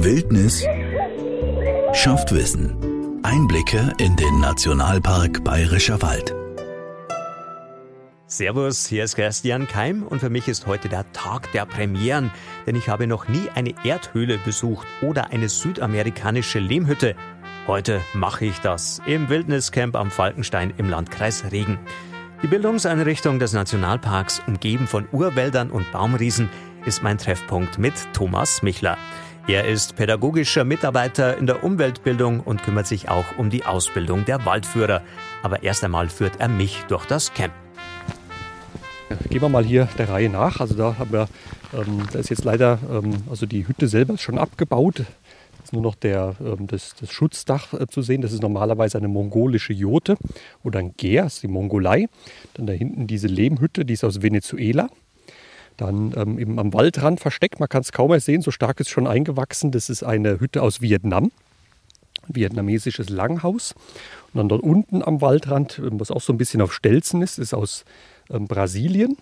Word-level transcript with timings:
Wildnis 0.00 0.64
schafft 1.92 2.32
Wissen. 2.32 3.20
Einblicke 3.24 3.92
in 3.98 4.14
den 4.14 4.38
Nationalpark 4.38 5.42
Bayerischer 5.42 6.00
Wald. 6.00 6.32
Servus, 8.28 8.86
hier 8.86 9.02
ist 9.02 9.16
Christian 9.16 9.66
Keim 9.66 10.04
und 10.04 10.20
für 10.20 10.30
mich 10.30 10.46
ist 10.46 10.68
heute 10.68 10.88
der 10.88 11.10
Tag 11.12 11.50
der 11.50 11.66
Premieren, 11.66 12.30
denn 12.64 12.76
ich 12.76 12.88
habe 12.88 13.08
noch 13.08 13.26
nie 13.26 13.48
eine 13.56 13.74
Erdhöhle 13.82 14.38
besucht 14.38 14.86
oder 15.02 15.30
eine 15.30 15.48
südamerikanische 15.48 16.60
Lehmhütte. 16.60 17.16
Heute 17.66 18.00
mache 18.14 18.44
ich 18.44 18.60
das 18.60 19.02
im 19.04 19.28
Wildniscamp 19.28 19.96
am 19.96 20.12
Falkenstein 20.12 20.72
im 20.76 20.88
Landkreis 20.88 21.50
Regen. 21.50 21.76
Die 22.44 22.46
Bildungseinrichtung 22.46 23.40
des 23.40 23.52
Nationalparks, 23.52 24.42
umgeben 24.46 24.86
von 24.86 25.08
Urwäldern 25.10 25.72
und 25.72 25.90
Baumriesen, 25.90 26.48
ist 26.86 27.02
mein 27.02 27.18
Treffpunkt 27.18 27.78
mit 27.78 27.94
Thomas 28.12 28.62
Michler. 28.62 28.96
Er 29.48 29.64
ist 29.64 29.96
pädagogischer 29.96 30.62
Mitarbeiter 30.64 31.38
in 31.38 31.46
der 31.46 31.64
Umweltbildung 31.64 32.40
und 32.40 32.62
kümmert 32.62 32.86
sich 32.86 33.08
auch 33.08 33.24
um 33.38 33.48
die 33.48 33.64
Ausbildung 33.64 34.26
der 34.26 34.44
Waldführer. 34.44 35.00
Aber 35.42 35.62
erst 35.62 35.82
einmal 35.82 36.10
führt 36.10 36.38
er 36.38 36.48
mich 36.48 36.84
durch 36.88 37.06
das 37.06 37.32
Camp. 37.32 37.54
Gehen 39.30 39.40
wir 39.40 39.48
mal 39.48 39.64
hier 39.64 39.88
der 39.96 40.10
Reihe 40.10 40.28
nach. 40.28 40.60
Also 40.60 40.74
da 40.74 40.98
haben 40.98 41.12
wir, 41.12 41.28
ähm, 41.72 42.02
da 42.12 42.18
ist 42.18 42.28
jetzt 42.28 42.44
leider, 42.44 42.78
ähm, 42.92 43.22
also 43.30 43.46
die 43.46 43.66
Hütte 43.66 43.88
selber 43.88 44.12
ist 44.12 44.20
schon 44.20 44.36
abgebaut. 44.36 45.04
Ist 45.64 45.72
nur 45.72 45.80
noch 45.80 45.94
der, 45.94 46.34
ähm, 46.44 46.66
das, 46.66 46.94
das, 47.00 47.10
Schutzdach 47.10 47.72
äh, 47.72 47.86
zu 47.86 48.02
sehen. 48.02 48.20
Das 48.20 48.34
ist 48.34 48.42
normalerweise 48.42 48.98
eine 48.98 49.08
mongolische 49.08 49.72
Jote 49.72 50.18
oder 50.62 50.80
ein 50.80 50.92
Ger, 50.98 51.24
ist 51.24 51.42
die 51.42 51.48
Mongolei. 51.48 52.08
Dann 52.52 52.66
da 52.66 52.74
hinten 52.74 53.06
diese 53.06 53.28
Lehmhütte, 53.28 53.86
die 53.86 53.94
ist 53.94 54.04
aus 54.04 54.20
Venezuela. 54.20 54.90
Dann 55.78 56.12
ähm, 56.16 56.38
eben 56.38 56.58
am 56.58 56.74
Waldrand 56.74 57.20
versteckt, 57.20 57.60
man 57.60 57.68
kann 57.68 57.82
es 57.82 57.92
kaum 57.92 58.10
mehr 58.10 58.20
sehen, 58.20 58.42
so 58.42 58.50
stark 58.50 58.80
ist 58.80 58.90
schon 58.90 59.06
eingewachsen. 59.06 59.70
Das 59.70 59.88
ist 59.88 60.02
eine 60.02 60.40
Hütte 60.40 60.60
aus 60.60 60.82
Vietnam, 60.82 61.30
ein 62.28 62.34
vietnamesisches 62.34 63.08
Langhaus. 63.08 63.74
Und 64.32 64.38
dann 64.38 64.48
dort 64.48 64.62
unten 64.62 65.02
am 65.02 65.20
Waldrand, 65.20 65.78
ähm, 65.78 66.00
was 66.00 66.10
auch 66.10 66.20
so 66.20 66.32
ein 66.32 66.38
bisschen 66.38 66.60
auf 66.60 66.74
Stelzen 66.74 67.22
ist, 67.22 67.38
ist 67.38 67.54
aus 67.54 67.84
ähm, 68.28 68.46
Brasilien. 68.46 69.16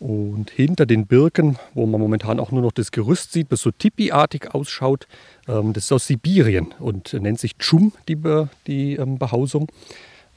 Und 0.00 0.50
hinter 0.50 0.86
den 0.86 1.06
Birken, 1.06 1.58
wo 1.74 1.84
man 1.84 2.00
momentan 2.00 2.40
auch 2.40 2.50
nur 2.50 2.62
noch 2.62 2.72
das 2.72 2.92
Gerüst 2.92 3.32
sieht, 3.32 3.52
das 3.52 3.60
so 3.60 3.70
tipi-artig 3.70 4.54
ausschaut, 4.54 5.06
ähm, 5.48 5.74
das 5.74 5.84
ist 5.84 5.92
aus 5.92 6.06
Sibirien 6.06 6.72
und 6.78 7.12
nennt 7.12 7.40
sich 7.40 7.58
Chum, 7.58 7.92
die, 8.06 8.14
Be 8.14 8.48
die 8.66 8.94
ähm, 8.94 9.18
Behausung. 9.18 9.68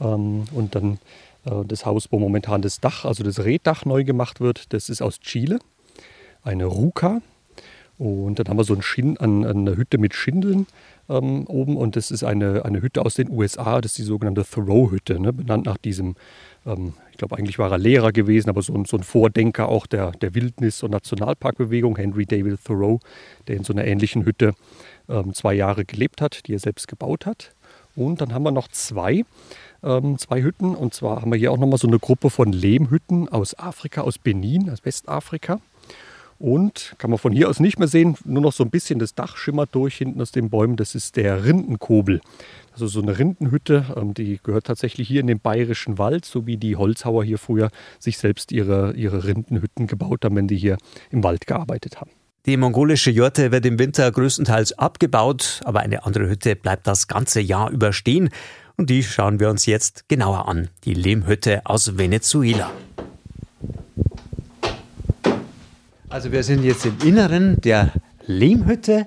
Ähm, 0.02 0.46
und 0.52 0.76
dann 0.76 1.00
das 1.44 1.86
Haus, 1.86 2.08
wo 2.12 2.20
momentan 2.20 2.62
das 2.62 2.80
Dach, 2.80 3.06
also 3.06 3.24
das 3.24 3.40
Reddach 3.40 3.86
neu 3.86 4.04
gemacht 4.04 4.40
wird, 4.40 4.74
das 4.74 4.90
ist 4.90 5.02
aus 5.02 5.20
Chile, 5.20 5.60
eine 6.44 6.66
Ruka. 6.66 7.22
Und 7.98 8.40
dann 8.40 8.48
haben 8.48 8.58
wir 8.58 8.64
so 8.64 8.74
ein 8.74 8.82
Schinn, 8.82 9.18
an, 9.18 9.46
eine 9.46 9.78
Hütte 9.78 10.00
mit 10.00 10.16
Schindeln 10.16 10.66
ähm, 11.12 11.46
oben 11.48 11.78
und 11.78 11.96
das 11.96 12.10
ist 12.10 12.24
eine, 12.24 12.66
eine 12.66 12.82
Hütte 12.82 13.06
aus 13.06 13.16
den 13.16 13.30
USA, 13.30 13.82
das 13.82 13.92
ist 13.92 14.00
die 14.00 14.04
sogenannte 14.04 14.44
Thoreau-Hütte, 14.44 15.20
ne, 15.20 15.34
benannt 15.34 15.66
nach 15.66 15.78
diesem, 15.78 16.16
ähm, 16.66 16.94
ich 17.12 17.18
glaube 17.18 17.38
eigentlich 17.38 17.60
war 17.60 17.72
er 17.72 17.78
Lehrer 17.78 18.12
gewesen, 18.12 18.50
aber 18.50 18.62
so 18.62 18.74
ein, 18.74 18.86
so 18.86 18.98
ein 18.98 19.04
Vordenker 19.04 19.70
auch 19.70 19.86
der, 19.86 20.12
der 20.12 20.34
Wildnis- 20.34 20.84
und 20.84 20.92
Nationalparkbewegung, 20.92 21.96
Henry 21.98 22.26
David 22.26 22.64
Thoreau, 22.64 23.00
der 23.48 23.58
in 23.58 23.64
so 23.64 23.74
einer 23.74 23.86
ähnlichen 23.86 24.26
Hütte 24.26 24.54
ähm, 25.10 25.34
zwei 25.34 25.54
Jahre 25.54 25.86
gelebt 25.86 26.22
hat, 26.22 26.48
die 26.48 26.56
er 26.56 26.60
selbst 26.60 26.88
gebaut 26.88 27.26
hat. 27.26 27.52
Und 27.96 28.22
dann 28.22 28.34
haben 28.34 28.44
wir 28.44 28.52
noch 28.52 28.68
zwei, 28.70 29.24
ähm, 29.84 30.18
zwei 30.18 30.42
Hütten. 30.42 30.76
Und 30.76 30.94
zwar 30.94 31.22
haben 31.22 31.32
wir 31.32 31.38
hier 31.38 31.52
auch 31.52 31.58
nochmal 31.58 31.80
so 31.80 31.88
eine 31.88 32.00
Gruppe 32.00 32.30
von 32.30 32.52
Lehmhütten 32.52 33.30
aus 33.30 33.58
Afrika, 33.58 34.02
aus 34.02 34.18
Benin, 34.18 34.70
aus 34.70 34.86
Westafrika. 34.86 35.60
Und 36.40 36.96
kann 36.98 37.12
man 37.12 37.20
von 37.20 37.32
hier 37.32 37.50
aus 37.50 37.60
nicht 37.60 37.78
mehr 37.78 37.88
sehen, 37.88 38.18
nur 38.26 38.42
noch 38.42 38.52
so 38.52 38.64
ein 38.64 38.72
bisschen 38.72 38.98
das 38.98 39.14
Dach 39.14 39.38
schimmert 39.38 39.76
durch 39.76 39.98
hinten 39.98 40.20
aus 40.20 40.32
den 40.32 40.50
Bäumen. 40.50 40.76
Das 40.76 40.96
ist 40.96 41.16
der 41.16 41.46
Rindenkobel. 41.46 42.20
Also 42.74 42.88
so 42.88 43.00
eine 43.00 43.20
Rindenhütte, 43.20 43.94
ähm, 43.96 44.16
die 44.16 44.40
gehört 44.42 44.66
tatsächlich 44.66 45.08
hier 45.08 45.22
in 45.22 45.28
den 45.28 45.40
bayerischen 45.40 46.00
Wald, 46.00 46.26
so 46.26 46.48
wie 46.48 46.58
die 46.58 46.78
Holzhauer 46.78 47.24
hier 47.24 47.38
früher 47.38 47.70
sich 48.00 48.18
selbst 48.18 48.52
ihre, 48.52 48.94
ihre 48.94 49.24
Rindenhütten 49.24 49.86
gebaut 49.86 50.26
haben, 50.26 50.36
wenn 50.36 50.48
die 50.48 50.58
hier 50.58 50.78
im 51.12 51.24
Wald 51.24 51.46
gearbeitet 51.46 52.02
haben. 52.02 52.10
Die 52.48 52.58
mongolische 52.58 53.12
Jurte 53.12 53.52
wird 53.52 53.68
im 53.68 53.78
Winter 53.78 54.12
größtenteils 54.12 54.80
abgebaut, 54.80 55.62
aber 55.64 55.82
eine 55.82 56.06
andere 56.06 56.28
Hütte 56.28 56.56
bleibt 56.56 56.88
das 56.88 57.08
ganze 57.08 57.40
Jahr 57.40 57.70
überstehen. 57.70 58.32
Und 58.78 58.90
die 58.90 59.04
schauen 59.04 59.40
wir 59.40 59.52
uns 59.52 59.68
jetzt 59.68 60.10
genauer 60.10 60.48
an. 60.48 60.70
Die 60.84 60.96
Lehmhütte 60.96 61.62
aus 61.66 62.00
Venezuela. 62.00 62.72
Also 66.10 66.32
wir 66.32 66.42
sind 66.42 66.64
jetzt 66.64 66.84
im 66.84 66.98
Inneren 67.06 67.62
der 67.62 67.94
Lehmhütte 68.26 69.06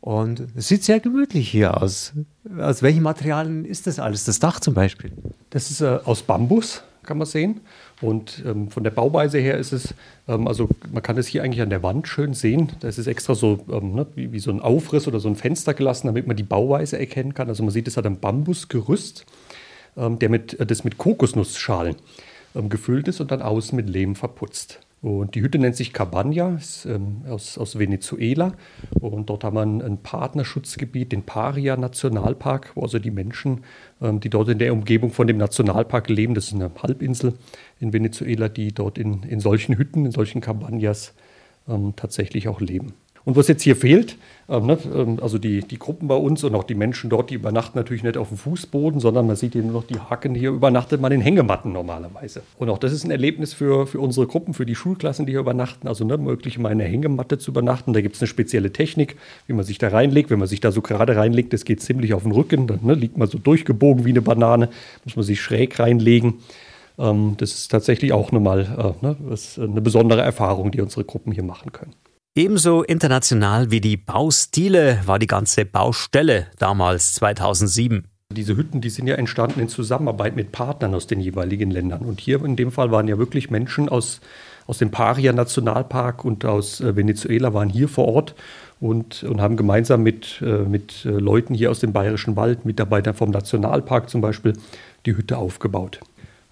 und 0.00 0.42
es 0.56 0.66
sieht 0.66 0.82
sehr 0.82 0.98
gemütlich 0.98 1.48
hier 1.48 1.80
aus. 1.80 2.12
Aus 2.58 2.82
welchen 2.82 3.04
Materialien 3.04 3.64
ist 3.64 3.86
das 3.86 4.00
alles? 4.00 4.24
Das 4.24 4.40
Dach 4.40 4.58
zum 4.58 4.74
Beispiel? 4.74 5.12
Das 5.50 5.70
ist 5.70 5.80
äh, 5.80 6.00
aus 6.04 6.22
Bambus, 6.22 6.82
kann 7.04 7.18
man 7.18 7.26
sehen. 7.26 7.60
Und 8.00 8.42
ähm, 8.46 8.70
von 8.70 8.84
der 8.84 8.90
Bauweise 8.90 9.38
her 9.38 9.56
ist 9.58 9.72
es, 9.72 9.94
ähm, 10.28 10.48
also 10.48 10.68
man 10.92 11.02
kann 11.02 11.16
es 11.16 11.26
hier 11.26 11.42
eigentlich 11.42 11.62
an 11.62 11.70
der 11.70 11.82
Wand 11.82 12.08
schön 12.08 12.34
sehen. 12.34 12.72
Da 12.80 12.88
ist 12.88 12.98
es 12.98 13.06
extra 13.06 13.34
so 13.34 13.64
ähm, 13.70 13.94
ne, 13.94 14.06
wie, 14.14 14.32
wie, 14.32 14.38
so 14.38 14.50
ein 14.50 14.60
Aufriss 14.60 15.06
oder 15.06 15.20
so 15.20 15.28
ein 15.28 15.36
Fenster 15.36 15.74
gelassen, 15.74 16.06
damit 16.06 16.26
man 16.26 16.36
die 16.36 16.42
Bauweise 16.42 16.98
erkennen 16.98 17.34
kann. 17.34 17.48
Also 17.48 17.62
man 17.62 17.72
sieht, 17.72 17.88
es 17.88 17.96
hat 17.96 18.06
ein 18.06 18.20
Bambusgerüst, 18.20 19.26
ähm, 19.96 20.18
der 20.18 20.28
mit, 20.28 20.58
äh, 20.58 20.66
das 20.66 20.84
mit 20.84 20.98
Kokosnussschalen 20.98 21.96
ähm, 22.54 22.68
gefüllt 22.68 23.08
ist 23.08 23.20
und 23.20 23.30
dann 23.30 23.42
außen 23.42 23.76
mit 23.76 23.88
Lehm 23.88 24.14
verputzt. 24.14 24.80
Und 25.04 25.34
die 25.34 25.42
Hütte 25.42 25.58
nennt 25.58 25.76
sich 25.76 25.92
Cabana, 25.92 26.56
ist 26.56 26.86
ähm, 26.86 27.24
aus, 27.28 27.58
aus 27.58 27.78
Venezuela. 27.78 28.54
Und 28.98 29.28
dort 29.28 29.44
haben 29.44 29.56
wir 29.56 29.60
ein, 29.60 29.82
ein 29.82 29.98
Partnerschutzgebiet, 29.98 31.12
den 31.12 31.24
Paria 31.24 31.76
Nationalpark, 31.76 32.70
wo 32.74 32.80
also 32.80 32.98
die 32.98 33.10
Menschen, 33.10 33.64
ähm, 34.00 34.20
die 34.20 34.30
dort 34.30 34.48
in 34.48 34.58
der 34.58 34.72
Umgebung 34.72 35.10
von 35.10 35.26
dem 35.26 35.36
Nationalpark 35.36 36.08
leben, 36.08 36.32
das 36.32 36.46
ist 36.46 36.54
eine 36.54 36.70
Halbinsel 36.82 37.34
in 37.80 37.92
Venezuela, 37.92 38.48
die 38.48 38.72
dort 38.72 38.96
in, 38.96 39.24
in 39.24 39.40
solchen 39.40 39.76
Hütten, 39.76 40.06
in 40.06 40.10
solchen 40.10 40.40
Cabanas 40.40 41.12
ähm, 41.68 41.92
tatsächlich 41.96 42.48
auch 42.48 42.62
leben. 42.62 42.94
Und 43.24 43.36
was 43.36 43.48
jetzt 43.48 43.62
hier 43.62 43.74
fehlt, 43.74 44.18
ähm, 44.48 44.66
ne, 44.66 44.78
ähm, 44.94 45.18
also 45.22 45.38
die, 45.38 45.60
die 45.60 45.78
Gruppen 45.78 46.08
bei 46.08 46.14
uns 46.14 46.44
und 46.44 46.54
auch 46.54 46.64
die 46.64 46.74
Menschen 46.74 47.08
dort, 47.08 47.30
die 47.30 47.34
übernachten 47.34 47.78
natürlich 47.78 48.02
nicht 48.02 48.18
auf 48.18 48.28
dem 48.28 48.36
Fußboden, 48.36 49.00
sondern 49.00 49.26
man 49.26 49.36
sieht 49.36 49.54
hier 49.54 49.62
nur 49.62 49.72
noch 49.72 49.84
die 49.84 49.98
Haken. 49.98 50.34
Hier 50.34 50.50
übernachtet 50.50 51.00
man 51.00 51.10
in 51.12 51.22
Hängematten 51.22 51.72
normalerweise. 51.72 52.42
Und 52.58 52.68
auch 52.68 52.76
das 52.76 52.92
ist 52.92 53.04
ein 53.04 53.10
Erlebnis 53.10 53.54
für, 53.54 53.86
für 53.86 54.00
unsere 54.00 54.26
Gruppen, 54.26 54.52
für 54.52 54.66
die 54.66 54.74
Schulklassen, 54.74 55.24
die 55.24 55.32
hier 55.32 55.40
übernachten. 55.40 55.88
Also 55.88 56.04
ne, 56.04 56.18
möglich 56.18 56.58
mal 56.58 56.70
in 56.72 56.80
einer 56.80 56.90
Hängematte 56.90 57.38
zu 57.38 57.50
übernachten. 57.50 57.94
Da 57.94 58.02
gibt 58.02 58.16
es 58.16 58.20
eine 58.20 58.28
spezielle 58.28 58.72
Technik, 58.72 59.16
wie 59.46 59.54
man 59.54 59.64
sich 59.64 59.78
da 59.78 59.88
reinlegt. 59.88 60.30
Wenn 60.30 60.38
man 60.38 60.48
sich 60.48 60.60
da 60.60 60.70
so 60.70 60.82
gerade 60.82 61.16
reinlegt, 61.16 61.54
das 61.54 61.64
geht 61.64 61.80
ziemlich 61.80 62.12
auf 62.12 62.24
den 62.24 62.32
Rücken. 62.32 62.66
Dann 62.66 62.80
ne, 62.82 62.94
liegt 62.94 63.16
man 63.16 63.28
so 63.28 63.38
durchgebogen 63.38 64.04
wie 64.04 64.10
eine 64.10 64.22
Banane, 64.22 64.68
muss 65.04 65.16
man 65.16 65.24
sich 65.24 65.40
schräg 65.40 65.78
reinlegen. 65.78 66.34
Ähm, 66.98 67.36
das 67.38 67.52
ist 67.52 67.68
tatsächlich 67.68 68.12
auch 68.12 68.32
nochmal 68.32 68.94
äh, 69.00 69.06
ne, 69.06 69.16
eine 69.56 69.80
besondere 69.80 70.20
Erfahrung, 70.20 70.70
die 70.70 70.82
unsere 70.82 71.04
Gruppen 71.04 71.32
hier 71.32 71.42
machen 71.42 71.72
können. 71.72 71.94
Ebenso 72.36 72.82
international 72.82 73.70
wie 73.70 73.80
die 73.80 73.96
Baustile 73.96 74.98
war 75.06 75.20
die 75.20 75.28
ganze 75.28 75.64
Baustelle 75.64 76.48
damals 76.58 77.14
2007. 77.14 78.08
Diese 78.32 78.56
Hütten, 78.56 78.80
die 78.80 78.90
sind 78.90 79.06
ja 79.06 79.14
entstanden 79.14 79.60
in 79.60 79.68
Zusammenarbeit 79.68 80.34
mit 80.34 80.50
Partnern 80.50 80.96
aus 80.96 81.06
den 81.06 81.20
jeweiligen 81.20 81.70
Ländern. 81.70 82.02
Und 82.02 82.20
hier 82.20 82.44
in 82.44 82.56
dem 82.56 82.72
Fall 82.72 82.90
waren 82.90 83.06
ja 83.06 83.18
wirklich 83.18 83.52
Menschen 83.52 83.88
aus, 83.88 84.20
aus 84.66 84.78
dem 84.78 84.90
Paria 84.90 85.32
Nationalpark 85.32 86.24
und 86.24 86.44
aus 86.44 86.80
äh, 86.80 86.96
Venezuela 86.96 87.54
waren 87.54 87.68
hier 87.68 87.88
vor 87.88 88.08
Ort 88.08 88.34
und, 88.80 89.22
und 89.22 89.40
haben 89.40 89.56
gemeinsam 89.56 90.02
mit, 90.02 90.42
äh, 90.44 90.64
mit 90.64 91.04
äh, 91.04 91.10
Leuten 91.10 91.54
hier 91.54 91.70
aus 91.70 91.78
dem 91.78 91.92
Bayerischen 91.92 92.34
Wald, 92.34 92.64
Mitarbeitern 92.64 93.14
vom 93.14 93.30
Nationalpark 93.30 94.10
zum 94.10 94.20
Beispiel, 94.20 94.54
die 95.06 95.16
Hütte 95.16 95.38
aufgebaut. 95.38 96.00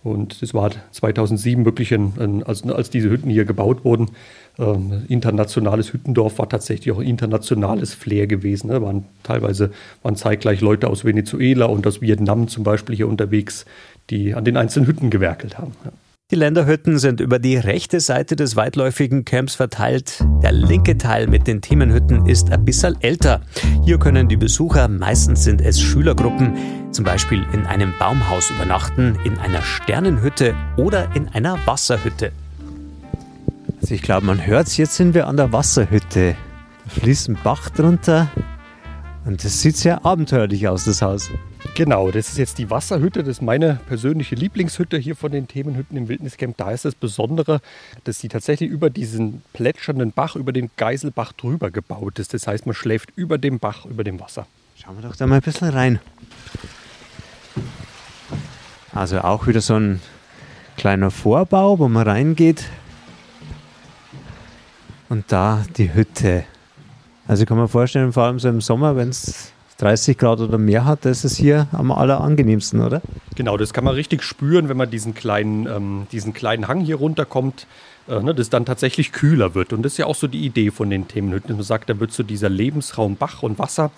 Und 0.04 0.42
das 0.42 0.52
war 0.52 0.70
2007 0.90 1.64
wirklich, 1.64 1.92
ein, 1.92 2.12
ein, 2.18 2.42
als, 2.42 2.64
als 2.64 2.90
diese 2.90 3.10
Hütten 3.10 3.30
hier 3.30 3.44
gebaut 3.44 3.84
wurden, 3.84 4.10
ähm, 4.58 5.04
internationales 5.08 5.92
Hüttendorf 5.92 6.38
war 6.38 6.48
tatsächlich 6.48 6.94
auch 6.94 7.00
internationales 7.00 7.94
Flair 7.94 8.26
gewesen. 8.26 8.68
Ne? 8.68 8.82
Waren 8.82 9.06
teilweise 9.22 9.70
waren 10.02 10.16
zeitgleich 10.16 10.60
Leute 10.60 10.88
aus 10.88 11.04
Venezuela 11.04 11.66
und 11.66 11.86
aus 11.86 12.00
Vietnam 12.00 12.48
zum 12.48 12.64
Beispiel 12.64 12.94
hier 12.96 13.08
unterwegs, 13.08 13.64
die 14.10 14.34
an 14.34 14.44
den 14.44 14.56
einzelnen 14.56 14.86
Hütten 14.86 15.10
gewerkelt 15.10 15.58
haben. 15.58 15.72
Ja. 15.84 15.92
Die 16.32 16.36
Länderhütten 16.36 16.98
sind 16.98 17.20
über 17.20 17.38
die 17.38 17.58
rechte 17.58 18.00
Seite 18.00 18.36
des 18.36 18.56
weitläufigen 18.56 19.26
Camps 19.26 19.54
verteilt. 19.54 20.24
Der 20.42 20.52
linke 20.52 20.96
Teil 20.96 21.26
mit 21.26 21.46
den 21.46 21.60
Themenhütten 21.60 22.24
ist 22.24 22.50
ein 22.50 22.64
bisschen 22.64 22.96
älter. 23.02 23.42
Hier 23.84 23.98
können 23.98 24.28
die 24.28 24.38
Besucher, 24.38 24.88
meistens 24.88 25.44
sind 25.44 25.60
es 25.60 25.78
Schülergruppen, 25.78 26.54
zum 26.90 27.04
Beispiel 27.04 27.44
in 27.52 27.66
einem 27.66 27.92
Baumhaus 27.98 28.50
übernachten, 28.50 29.18
in 29.24 29.36
einer 29.36 29.60
Sternenhütte 29.60 30.54
oder 30.78 31.14
in 31.14 31.28
einer 31.28 31.58
Wasserhütte. 31.66 32.32
Also 33.82 33.96
ich 33.96 34.02
glaube, 34.02 34.24
man 34.24 34.46
hört 34.46 34.68
es, 34.68 34.76
jetzt 34.76 34.94
sind 34.94 35.12
wir 35.12 35.26
an 35.26 35.36
der 35.36 35.52
Wasserhütte. 35.52 36.36
Da 36.84 37.00
fließt 37.00 37.28
ein 37.28 37.38
Bach 37.42 37.68
drunter 37.68 38.30
und 39.24 39.44
das 39.44 39.60
sieht 39.60 39.76
sehr 39.76 40.06
abenteuerlich 40.06 40.68
aus, 40.68 40.84
das 40.84 41.02
Haus. 41.02 41.30
Genau, 41.74 42.12
das 42.12 42.28
ist 42.28 42.38
jetzt 42.38 42.58
die 42.58 42.70
Wasserhütte. 42.70 43.24
Das 43.24 43.38
ist 43.38 43.42
meine 43.42 43.80
persönliche 43.88 44.36
Lieblingshütte 44.36 44.98
hier 44.98 45.16
von 45.16 45.32
den 45.32 45.48
Themenhütten 45.48 45.96
im 45.96 46.08
Wildniscamp. 46.08 46.56
Da 46.56 46.70
ist 46.70 46.84
das 46.84 46.94
Besondere, 46.94 47.60
dass 48.04 48.20
sie 48.20 48.28
tatsächlich 48.28 48.70
über 48.70 48.88
diesen 48.88 49.42
plätschernden 49.52 50.12
Bach, 50.12 50.36
über 50.36 50.52
den 50.52 50.70
Geiselbach 50.76 51.32
drüber 51.32 51.72
gebaut 51.72 52.20
ist. 52.20 52.34
Das 52.34 52.46
heißt, 52.46 52.66
man 52.66 52.76
schläft 52.76 53.10
über 53.16 53.36
dem 53.36 53.58
Bach, 53.58 53.84
über 53.84 54.04
dem 54.04 54.20
Wasser. 54.20 54.46
Schauen 54.80 54.96
wir 54.96 55.08
doch 55.08 55.16
da 55.16 55.26
mal 55.26 55.36
ein 55.36 55.42
bisschen 55.42 55.70
rein. 55.70 55.98
Also 58.94 59.22
auch 59.22 59.48
wieder 59.48 59.60
so 59.60 59.74
ein 59.74 60.00
kleiner 60.76 61.10
Vorbau, 61.10 61.80
wo 61.80 61.88
man 61.88 62.06
reingeht. 62.06 62.64
Und 65.12 65.30
da 65.30 65.62
die 65.76 65.92
Hütte. 65.92 66.44
Also 67.28 67.44
kann 67.44 67.58
man 67.58 67.68
vorstellen, 67.68 68.14
vor 68.14 68.22
allem 68.22 68.38
so 68.38 68.48
im 68.48 68.62
Sommer, 68.62 68.96
wenn 68.96 69.10
es 69.10 69.52
30 69.76 70.16
Grad 70.16 70.40
oder 70.40 70.56
mehr 70.56 70.86
hat, 70.86 71.04
ist 71.04 71.36
hier 71.36 71.66
am 71.72 71.92
allerangenehmsten, 71.92 72.80
oder? 72.80 73.02
Genau, 73.36 73.58
das 73.58 73.74
kann 73.74 73.84
man 73.84 73.94
richtig 73.94 74.22
spüren, 74.22 74.70
wenn 74.70 74.78
man 74.78 74.88
diesen 74.88 75.12
kleinen, 75.12 75.66
ähm, 75.66 76.06
diesen 76.12 76.32
kleinen 76.32 76.66
Hang 76.66 76.80
hier 76.80 76.96
runterkommt, 76.96 77.66
äh, 78.08 78.20
ne, 78.20 78.34
dass 78.34 78.46
es 78.46 78.50
dann 78.50 78.64
tatsächlich 78.64 79.12
kühler 79.12 79.54
wird. 79.54 79.72
Und 79.72 79.82
das 79.82 79.92
ist 79.92 79.98
ja 79.98 80.06
auch 80.06 80.14
so 80.14 80.26
die 80.26 80.44
Idee 80.44 80.70
von 80.70 80.90
den 80.90 81.08
Themenhütten. 81.08 81.54
Man 81.54 81.62
sagt, 81.62 81.88
da 81.88 82.00
wird 82.00 82.12
so 82.12 82.22
dieser 82.22 82.48
Lebensraum 82.48 83.16
Bach 83.16 83.42
und 83.42 83.58
Wasser, 83.58 83.90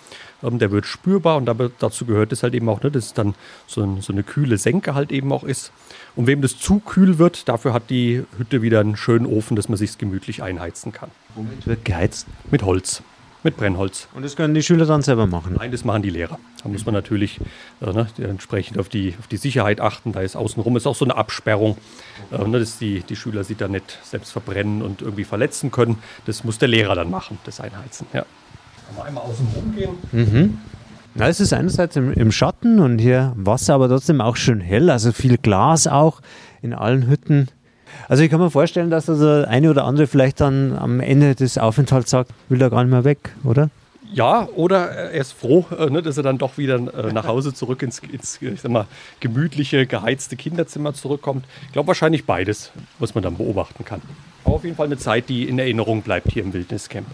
ähm, 0.43 0.59
der 0.59 0.71
wird 0.71 0.85
spürbar 0.85 1.37
und 1.37 1.49
dazu 1.79 2.05
gehört 2.05 2.31
es 2.31 2.43
halt 2.43 2.53
eben 2.53 2.69
auch, 2.69 2.81
ne, 2.83 2.91
dass 2.91 3.07
es 3.07 3.13
dann 3.13 3.35
so, 3.67 3.81
ein, 3.81 4.01
so 4.01 4.13
eine 4.13 4.23
kühle 4.23 4.57
Senke 4.57 4.93
halt 4.93 5.11
eben 5.11 5.31
auch 5.31 5.43
ist. 5.43 5.71
Und 6.15 6.27
wem 6.27 6.41
das 6.41 6.57
zu 6.57 6.79
kühl 6.79 7.17
wird, 7.17 7.49
dafür 7.49 7.73
hat 7.73 7.89
die 7.89 8.23
Hütte 8.37 8.61
wieder 8.61 8.79
einen 8.79 8.95
schönen 8.95 9.25
Ofen, 9.25 9.55
dass 9.55 9.69
man 9.69 9.77
sich 9.77 9.97
gemütlich 9.97 10.43
einheizen 10.43 10.91
kann. 10.91 11.09
Womit 11.35 11.65
wird 11.65 11.85
geheizt? 11.85 12.27
Mit 12.51 12.63
Holz. 12.63 13.01
Mit 13.45 13.57
Brennholz. 13.57 14.07
Und 14.15 14.25
das 14.25 14.35
können 14.35 14.55
die 14.55 14.63
Schüler 14.63 14.87
dann 14.87 15.03
selber 15.03 15.27
machen? 15.27 15.53
Nein, 15.59 15.71
das 15.71 15.85
machen 15.85 16.01
die 16.01 16.09
Lehrer. 16.09 16.39
Da 16.63 16.67
muss 16.67 16.83
man 16.83 16.95
natürlich 16.95 17.39
äh, 17.79 17.93
ne, 17.93 18.07
entsprechend 18.17 18.79
auf 18.79 18.89
die, 18.89 19.13
auf 19.19 19.27
die 19.27 19.37
Sicherheit 19.37 19.79
achten. 19.79 20.13
Da 20.13 20.21
ist 20.21 20.35
außenrum 20.35 20.75
ist 20.77 20.87
auch 20.87 20.95
so 20.95 21.05
eine 21.05 21.15
Absperrung, 21.15 21.77
äh, 22.31 22.43
ne, 22.43 22.57
dass 22.57 22.79
die, 22.79 23.01
die 23.01 23.15
Schüler 23.15 23.43
sich 23.43 23.57
da 23.57 23.67
nicht 23.67 23.99
selbst 24.01 24.31
verbrennen 24.31 24.81
und 24.81 25.03
irgendwie 25.03 25.25
verletzen 25.25 25.69
können. 25.69 25.99
Das 26.25 26.43
muss 26.43 26.57
der 26.57 26.69
Lehrer 26.69 26.95
dann 26.95 27.11
machen, 27.11 27.37
das 27.43 27.61
Einheizen. 27.61 28.07
Ja. 28.13 28.21
Kann 28.87 28.97
man 28.97 29.05
einmal 29.05 29.23
außen 29.25 29.47
rum 29.53 29.75
gehen. 29.75 29.91
Mhm. 30.11 30.57
Ja, 31.13 31.27
es 31.27 31.39
ist 31.39 31.53
einerseits 31.53 31.95
im, 31.97 32.13
im, 32.13 32.31
Schatten 32.31 32.79
und 32.79 32.97
hier 32.97 33.31
Wasser, 33.35 33.75
aber 33.75 33.89
trotzdem 33.89 34.21
auch 34.21 34.37
schön 34.37 34.59
hell. 34.59 34.89
Also 34.89 35.11
viel 35.11 35.37
Glas 35.37 35.85
auch 35.85 36.21
in 36.63 36.73
allen 36.73 37.07
Hütten. 37.07 37.49
Also 38.07 38.23
ich 38.23 38.29
kann 38.29 38.39
mir 38.39 38.51
vorstellen, 38.51 38.89
dass 38.89 39.09
also 39.09 39.45
eine 39.47 39.69
oder 39.69 39.85
andere 39.85 40.07
vielleicht 40.07 40.41
dann 40.41 40.77
am 40.77 40.99
Ende 40.99 41.35
des 41.35 41.57
Aufenthalts 41.57 42.11
sagt, 42.11 42.31
will 42.49 42.59
da 42.59 42.69
gar 42.69 42.83
nicht 42.83 42.91
mehr 42.91 43.03
weg, 43.03 43.31
oder? 43.43 43.69
Ja, 44.13 44.47
oder 44.55 44.89
er 44.91 45.19
ist 45.19 45.33
froh, 45.33 45.65
äh, 45.77 45.89
ne, 45.89 46.01
dass 46.01 46.17
er 46.17 46.23
dann 46.23 46.37
doch 46.37 46.57
wieder 46.57 46.75
äh, 46.75 47.11
nach 47.11 47.27
Hause 47.27 47.53
zurück 47.53 47.81
ins, 47.81 47.99
ins 47.99 48.63
mal, 48.67 48.85
gemütliche, 49.19 49.87
geheizte 49.87 50.35
Kinderzimmer 50.35 50.93
zurückkommt. 50.93 51.45
Ich 51.65 51.73
glaube 51.73 51.87
wahrscheinlich 51.87 52.25
beides, 52.25 52.71
was 52.99 53.15
man 53.15 53.23
dann 53.23 53.35
beobachten 53.35 53.83
kann. 53.83 54.01
Aber 54.43 54.55
auf 54.55 54.63
jeden 54.63 54.75
Fall 54.75 54.85
eine 54.85 54.97
Zeit, 54.97 55.27
die 55.27 55.49
in 55.49 55.57
Erinnerung 55.59 56.01
bleibt 56.01 56.31
hier 56.31 56.43
im 56.43 56.53
Wildniscamp. 56.53 57.07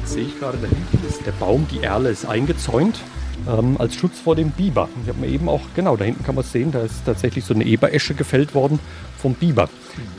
Jetzt 0.00 0.12
sehe 0.12 0.24
ich 0.24 0.38
gerade 0.38 0.58
da 0.58 0.66
hinten 0.66 1.08
ist 1.08 1.24
der 1.24 1.32
Baum, 1.32 1.66
die 1.70 1.82
Erle 1.82 2.10
ist 2.10 2.26
eingezäunt 2.26 3.00
ähm, 3.48 3.76
als 3.78 3.94
Schutz 3.94 4.20
vor 4.20 4.36
dem 4.36 4.50
Biber. 4.50 4.88
Ich 5.02 5.08
habe 5.08 5.26
eben 5.26 5.48
auch, 5.48 5.62
genau, 5.74 5.96
da 5.96 6.04
hinten 6.04 6.24
kann 6.24 6.34
man 6.34 6.44
es 6.44 6.52
sehen, 6.52 6.70
da 6.70 6.82
ist 6.82 7.04
tatsächlich 7.04 7.44
so 7.44 7.54
eine 7.54 7.64
Eberesche 7.64 8.14
gefällt 8.14 8.54
worden 8.54 8.78
vom 9.18 9.34
Biber, 9.34 9.68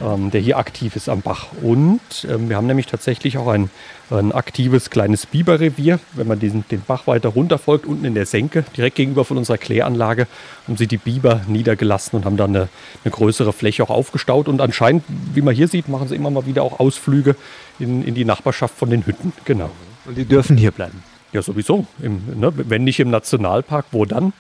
ähm, 0.02 0.32
der 0.32 0.42
hier 0.42 0.58
aktiv 0.58 0.96
ist 0.96 1.08
am 1.08 1.22
Bach. 1.22 1.48
Und 1.62 2.02
ähm, 2.30 2.50
wir 2.50 2.58
haben 2.58 2.68
nämlich 2.68 2.88
tatsächlich 2.88 3.38
auch 3.38 3.48
ein, 3.48 3.70
ein 4.10 4.32
aktives 4.32 4.90
kleines 4.90 5.26
Biberrevier. 5.26 6.00
Wenn 6.14 6.28
man 6.28 6.40
diesen, 6.40 6.66
den 6.70 6.82
Bach 6.82 7.08
weiter 7.08 7.30
runterfolgt, 7.30 7.86
unten 7.86 8.06
in 8.06 8.16
der 8.16 8.26
Senke, 8.26 8.66
direkt 8.76 8.96
gegenüber 8.96 9.24
von 9.24 9.38
unserer 9.38 9.58
Kläranlage, 9.58 10.28
haben 10.68 10.78
sie 10.78 10.88
die 10.88 10.98
Biber 10.98 11.42
niedergelassen 11.48 12.18
und 12.18 12.26
haben 12.26 12.38
dann 12.38 12.56
eine, 12.56 12.68
eine 13.04 13.12
größere 13.12 13.54
Fläche 13.54 13.84
auch 13.84 13.90
aufgestaut. 13.90 14.48
Und 14.48 14.60
anscheinend, 14.60 15.04
wie 15.34 15.42
man 15.42 15.56
hier 15.56 15.68
sieht, 15.68 15.88
machen 15.88 16.08
sie 16.08 16.16
immer 16.16 16.32
mal 16.32 16.46
wieder 16.46 16.64
auch 16.64 16.80
Ausflüge 16.80 17.36
in, 17.80 18.04
in 18.04 18.16
die 18.16 18.26
Nachbarschaft 18.26 18.76
von 18.76 18.90
den 18.90 19.06
Hütten. 19.06 19.32
Genau. 19.46 19.70
Und 20.06 20.18
die 20.18 20.26
dürfen 20.26 20.58
hier 20.58 20.72
bleiben. 20.72 21.04
Ja, 21.32 21.42
sowieso. 21.42 21.86
Im, 22.02 22.40
ne, 22.40 22.52
wenn 22.56 22.84
nicht 22.84 23.00
im 23.00 23.10
Nationalpark, 23.10 23.86
wo 23.92 24.06
dann? 24.06 24.34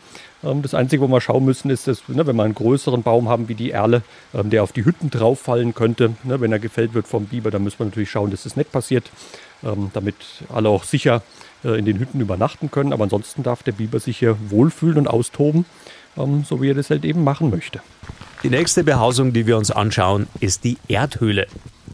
Ähm, 0.43 0.61
das 0.61 0.73
Einzige, 0.73 1.01
wo 1.03 1.07
wir 1.07 1.21
schauen 1.21 1.45
müssen, 1.45 1.69
ist, 1.69 1.87
dass, 1.87 2.07
ne, 2.07 2.25
wenn 2.25 2.35
wir 2.35 2.43
einen 2.43 2.55
größeren 2.55 3.03
Baum 3.03 3.29
haben 3.29 3.47
wie 3.47 3.55
die 3.55 3.71
Erle, 3.71 4.01
ähm, 4.33 4.49
der 4.49 4.63
auf 4.63 4.71
die 4.71 4.85
Hütten 4.85 5.09
drauf 5.09 5.39
fallen 5.39 5.73
könnte, 5.73 6.13
ne, 6.23 6.41
wenn 6.41 6.51
er 6.51 6.59
gefällt 6.59 6.93
wird 6.93 7.07
vom 7.07 7.25
Biber, 7.25 7.51
dann 7.51 7.63
müssen 7.63 7.79
wir 7.79 7.85
natürlich 7.85 8.09
schauen, 8.09 8.31
dass 8.31 8.43
das 8.43 8.55
nicht 8.55 8.71
passiert, 8.71 9.11
ähm, 9.63 9.91
damit 9.93 10.15
alle 10.53 10.69
auch 10.69 10.83
sicher 10.83 11.21
äh, 11.63 11.77
in 11.77 11.85
den 11.85 11.99
Hütten 11.99 12.19
übernachten 12.19 12.71
können. 12.71 12.93
Aber 12.93 13.03
ansonsten 13.03 13.43
darf 13.43 13.63
der 13.63 13.73
Biber 13.73 13.99
sich 13.99 14.17
hier 14.17 14.37
wohlfühlen 14.49 14.97
und 14.97 15.07
austoben, 15.07 15.65
ähm, 16.17 16.43
so 16.43 16.61
wie 16.61 16.69
er 16.69 16.75
das 16.75 16.89
halt 16.89 17.05
eben 17.05 17.23
machen 17.23 17.49
möchte. 17.49 17.81
Die 18.43 18.49
nächste 18.49 18.83
Behausung, 18.83 19.33
die 19.33 19.45
wir 19.47 19.57
uns 19.57 19.69
anschauen, 19.69 20.27
ist 20.39 20.63
die 20.63 20.77
Erdhöhle. 20.87 21.47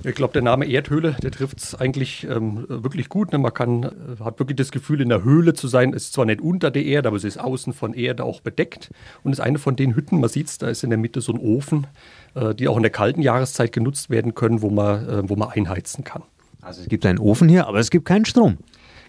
Ich 0.04 0.14
glaube, 0.14 0.34
der 0.34 0.44
Name 0.44 0.68
Erdhöhle, 0.68 1.16
der 1.24 1.32
trifft 1.32 1.58
es 1.58 1.74
eigentlich 1.74 2.28
ähm, 2.30 2.66
wirklich 2.68 3.10
gut. 3.10 3.32
Ne? 3.32 3.40
Man 3.40 3.54
kann, 3.54 3.84
äh, 3.84 4.24
hat 4.24 4.38
wirklich 4.38 4.58
das 4.58 4.72
Gefühl, 4.72 5.02
in 5.02 5.10
der 5.10 5.24
Höhle 5.24 5.56
zu 5.56 5.68
sein. 5.68 5.94
Es 5.96 6.06
ist 6.06 6.14
zwar 6.14 6.26
nicht 6.26 6.42
unter 6.42 6.70
der 6.70 6.86
Erde, 6.86 7.08
aber 7.08 7.18
es 7.18 7.24
ist 7.24 7.40
außen 7.40 7.74
von 7.74 7.94
Erde 7.94 8.24
auch 8.24 8.42
bedeckt. 8.42 8.92
Und 9.24 9.32
es 9.32 9.40
ist 9.40 9.46
eine 9.46 9.58
von 9.58 9.76
den 9.76 9.96
Hütten, 9.96 10.20
man 10.20 10.30
sieht 10.30 10.48
es, 10.48 10.60
da 10.60 10.68
ist 10.68 10.84
in 10.84 10.92
der 10.92 11.00
Mitte 11.00 11.22
so 11.22 11.34
ein 11.34 11.40
Ofen, 11.40 11.88
äh, 12.36 12.54
die 12.54 12.68
auch 12.68 12.78
in 12.78 12.84
der 12.84 12.92
kalten 12.92 13.24
Jahreszeit 13.24 13.72
genutzt 13.72 14.12
werden 14.12 14.36
können, 14.36 14.62
wo 14.62 14.70
man, 14.70 15.10
äh, 15.10 15.30
wo 15.30 15.36
man 15.36 15.50
einheizen 15.50 16.04
kann. 16.04 16.22
Also 16.66 16.82
es 16.82 16.90
gibt 16.90 17.06
einen 17.06 17.20
Ofen 17.20 17.48
hier, 17.48 17.68
aber 17.68 17.78
es 17.78 17.92
gibt 17.92 18.06
keinen 18.06 18.26
Strom. 18.26 18.58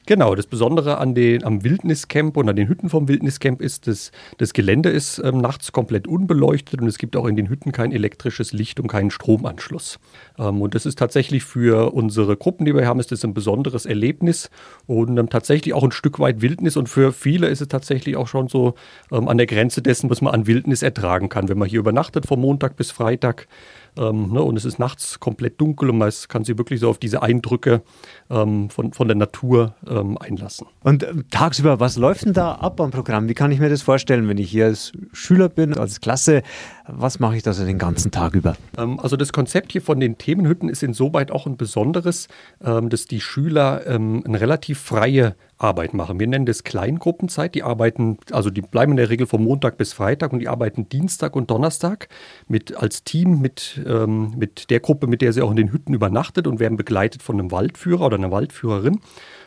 Genau, 0.08 0.36
das 0.36 0.46
Besondere 0.46 0.98
an 0.98 1.16
den, 1.16 1.42
am 1.42 1.64
Wildniscamp 1.64 2.36
und 2.36 2.48
an 2.48 2.54
den 2.54 2.68
Hütten 2.68 2.88
vom 2.88 3.08
Wildniscamp 3.08 3.60
ist, 3.60 3.88
dass 3.88 4.12
das 4.38 4.52
Gelände 4.52 4.88
ist 4.88 5.18
ähm, 5.24 5.38
nachts 5.38 5.72
komplett 5.72 6.06
unbeleuchtet 6.06 6.80
und 6.80 6.86
es 6.86 6.98
gibt 6.98 7.16
auch 7.16 7.26
in 7.26 7.34
den 7.34 7.48
Hütten 7.48 7.72
kein 7.72 7.90
elektrisches 7.90 8.52
Licht 8.52 8.78
und 8.78 8.86
keinen 8.86 9.10
Stromanschluss. 9.10 9.98
Ähm, 10.38 10.62
und 10.62 10.76
das 10.76 10.86
ist 10.86 10.96
tatsächlich 10.96 11.42
für 11.42 11.92
unsere 11.92 12.36
Gruppen, 12.36 12.66
die 12.66 12.74
wir 12.74 12.86
haben, 12.86 13.00
ist 13.00 13.10
das 13.10 13.24
ein 13.24 13.34
besonderes 13.34 13.84
Erlebnis 13.84 14.48
und 14.86 15.18
ähm, 15.18 15.28
tatsächlich 15.28 15.74
auch 15.74 15.82
ein 15.82 15.90
Stück 15.90 16.20
weit 16.20 16.40
Wildnis 16.40 16.76
und 16.76 16.88
für 16.88 17.12
viele 17.12 17.48
ist 17.48 17.60
es 17.60 17.66
tatsächlich 17.66 18.16
auch 18.16 18.28
schon 18.28 18.46
so 18.46 18.74
ähm, 19.10 19.26
an 19.26 19.38
der 19.38 19.46
Grenze 19.46 19.82
dessen, 19.82 20.08
was 20.08 20.20
man 20.22 20.32
an 20.32 20.46
Wildnis 20.46 20.84
ertragen 20.84 21.28
kann, 21.28 21.48
wenn 21.48 21.58
man 21.58 21.68
hier 21.68 21.80
übernachtet 21.80 22.26
vom 22.26 22.42
Montag 22.42 22.76
bis 22.76 22.92
Freitag. 22.92 23.48
Ähm, 23.98 24.32
ne, 24.32 24.42
und 24.42 24.56
es 24.56 24.64
ist 24.64 24.78
nachts 24.78 25.20
komplett 25.20 25.60
dunkel 25.60 25.90
und 25.90 25.98
man 25.98 26.12
kann 26.28 26.44
sich 26.44 26.58
wirklich 26.58 26.80
so 26.80 26.88
auf 26.88 26.98
diese 26.98 27.22
Eindrücke 27.22 27.82
ähm, 28.30 28.70
von, 28.70 28.92
von 28.92 29.08
der 29.08 29.16
Natur 29.16 29.74
ähm, 29.88 30.18
einlassen. 30.18 30.66
Und 30.82 31.02
äh, 31.02 31.14
tagsüber, 31.30 31.80
was 31.80 31.96
läuft 31.96 32.24
denn 32.24 32.32
da 32.32 32.52
ab 32.52 32.80
am 32.80 32.90
Programm? 32.90 33.28
Wie 33.28 33.34
kann 33.34 33.50
ich 33.52 33.60
mir 33.60 33.68
das 33.68 33.82
vorstellen, 33.82 34.28
wenn 34.28 34.38
ich 34.38 34.50
hier 34.50 34.66
als 34.66 34.92
Schüler 35.12 35.48
bin, 35.48 35.76
als 35.76 36.00
Klasse? 36.00 36.42
Was 36.86 37.18
mache 37.18 37.36
ich 37.36 37.42
da 37.42 37.52
so 37.52 37.64
den 37.64 37.78
ganzen 37.78 38.10
Tag 38.10 38.34
über? 38.34 38.56
Ähm, 38.76 39.00
also 39.00 39.16
das 39.16 39.32
Konzept 39.32 39.72
hier 39.72 39.82
von 39.82 40.00
den 40.00 40.18
Themenhütten 40.18 40.68
ist 40.68 40.82
insoweit 40.82 41.30
auch 41.30 41.46
ein 41.46 41.56
besonderes, 41.56 42.28
ähm, 42.62 42.88
dass 42.90 43.06
die 43.06 43.20
Schüler 43.20 43.86
ähm, 43.86 44.22
eine 44.26 44.40
relativ 44.40 44.80
freie 44.80 45.34
Arbeit 45.58 45.94
machen. 45.94 46.20
Wir 46.20 46.26
nennen 46.26 46.46
das 46.46 46.64
Kleingruppenzeit. 46.64 47.54
Die 47.54 47.62
arbeiten, 47.62 48.18
also 48.30 48.50
die 48.50 48.60
bleiben 48.60 48.92
in 48.92 48.96
der 48.96 49.08
Regel 49.08 49.26
von 49.26 49.42
Montag 49.42 49.78
bis 49.78 49.92
Freitag 49.92 50.32
und 50.32 50.40
die 50.40 50.48
arbeiten 50.48 50.88
Dienstag 50.88 51.34
und 51.34 51.50
Donnerstag 51.50 52.08
mit, 52.46 52.76
als 52.76 53.04
Team 53.04 53.40
mit, 53.40 53.80
ähm, 53.86 54.34
mit 54.36 54.70
der 54.70 54.80
Gruppe, 54.80 55.06
mit 55.06 55.22
der 55.22 55.32
sie 55.32 55.42
auch 55.42 55.50
in 55.50 55.56
den 55.56 55.72
Hütten 55.72 55.94
übernachtet 55.94 56.46
und 56.46 56.60
werden 56.60 56.76
begleitet 56.76 57.22
von 57.22 57.38
einem 57.38 57.50
Waldführer 57.50 58.06
oder 58.06 58.16
einer 58.16 58.30
Waldführerin. 58.30 59.00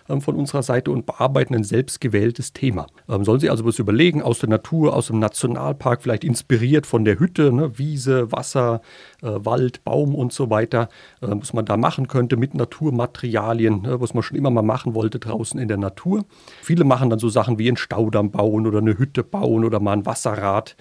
Ähm, 0.10 0.22
von 0.22 0.36
unserer 0.36 0.63
Seite 0.63 0.92
und 0.92 1.06
bearbeiten 1.06 1.54
ein 1.54 1.63
selbstgewähltes 1.63 2.51
Thema. 2.51 2.88
Ähm, 3.08 3.24
sollen 3.24 3.39
Sie 3.39 3.50
also 3.50 3.63
was 3.66 3.78
überlegen, 3.78 4.24
aus 4.24 4.39
der 4.39 4.50
Natur, 4.50 4.96
aus 4.96 5.08
dem 5.08 5.20
Nationalpark, 5.20 6.01
vielleicht 6.01 6.24
inspiriert 6.24 6.88
von 6.88 7.06
der 7.06 7.20
Hütte, 7.20 7.54
ne, 7.54 7.78
Wiese, 7.78 8.32
Wasser, 8.32 8.82
äh, 9.22 9.28
Wald, 9.28 9.84
Baum 9.84 10.16
und 10.16 10.34
so 10.34 10.50
weiter, 10.50 10.89
äh, 11.22 11.28
was 11.30 11.54
man 11.54 11.66
da 11.66 11.78
machen 11.78 12.08
könnte 12.08 12.38
mit 12.38 12.56
Naturmaterialien, 12.56 13.84
ne, 13.84 14.01
was 14.01 14.16
man 14.16 14.24
schon 14.24 14.38
immer 14.38 14.50
mal 14.50 14.63
machen 14.63 14.96
wollte 14.96 15.20
draußen 15.20 15.60
in 15.60 15.68
der 15.68 15.78
Natur. 15.78 16.25
Viele 16.63 16.86
machen 16.86 17.12
dann 17.12 17.20
so 17.20 17.30
Sachen 17.30 17.60
wie 17.60 17.68
einen 17.68 17.78
Staudamm 17.78 18.32
bauen 18.32 18.66
oder 18.66 18.80
eine 18.80 18.98
Hütte 18.98 19.24
bauen 19.24 19.63
oder 19.63 19.80
mal 19.80 19.94
ein 19.94 20.06
Wasserrad 20.08 20.75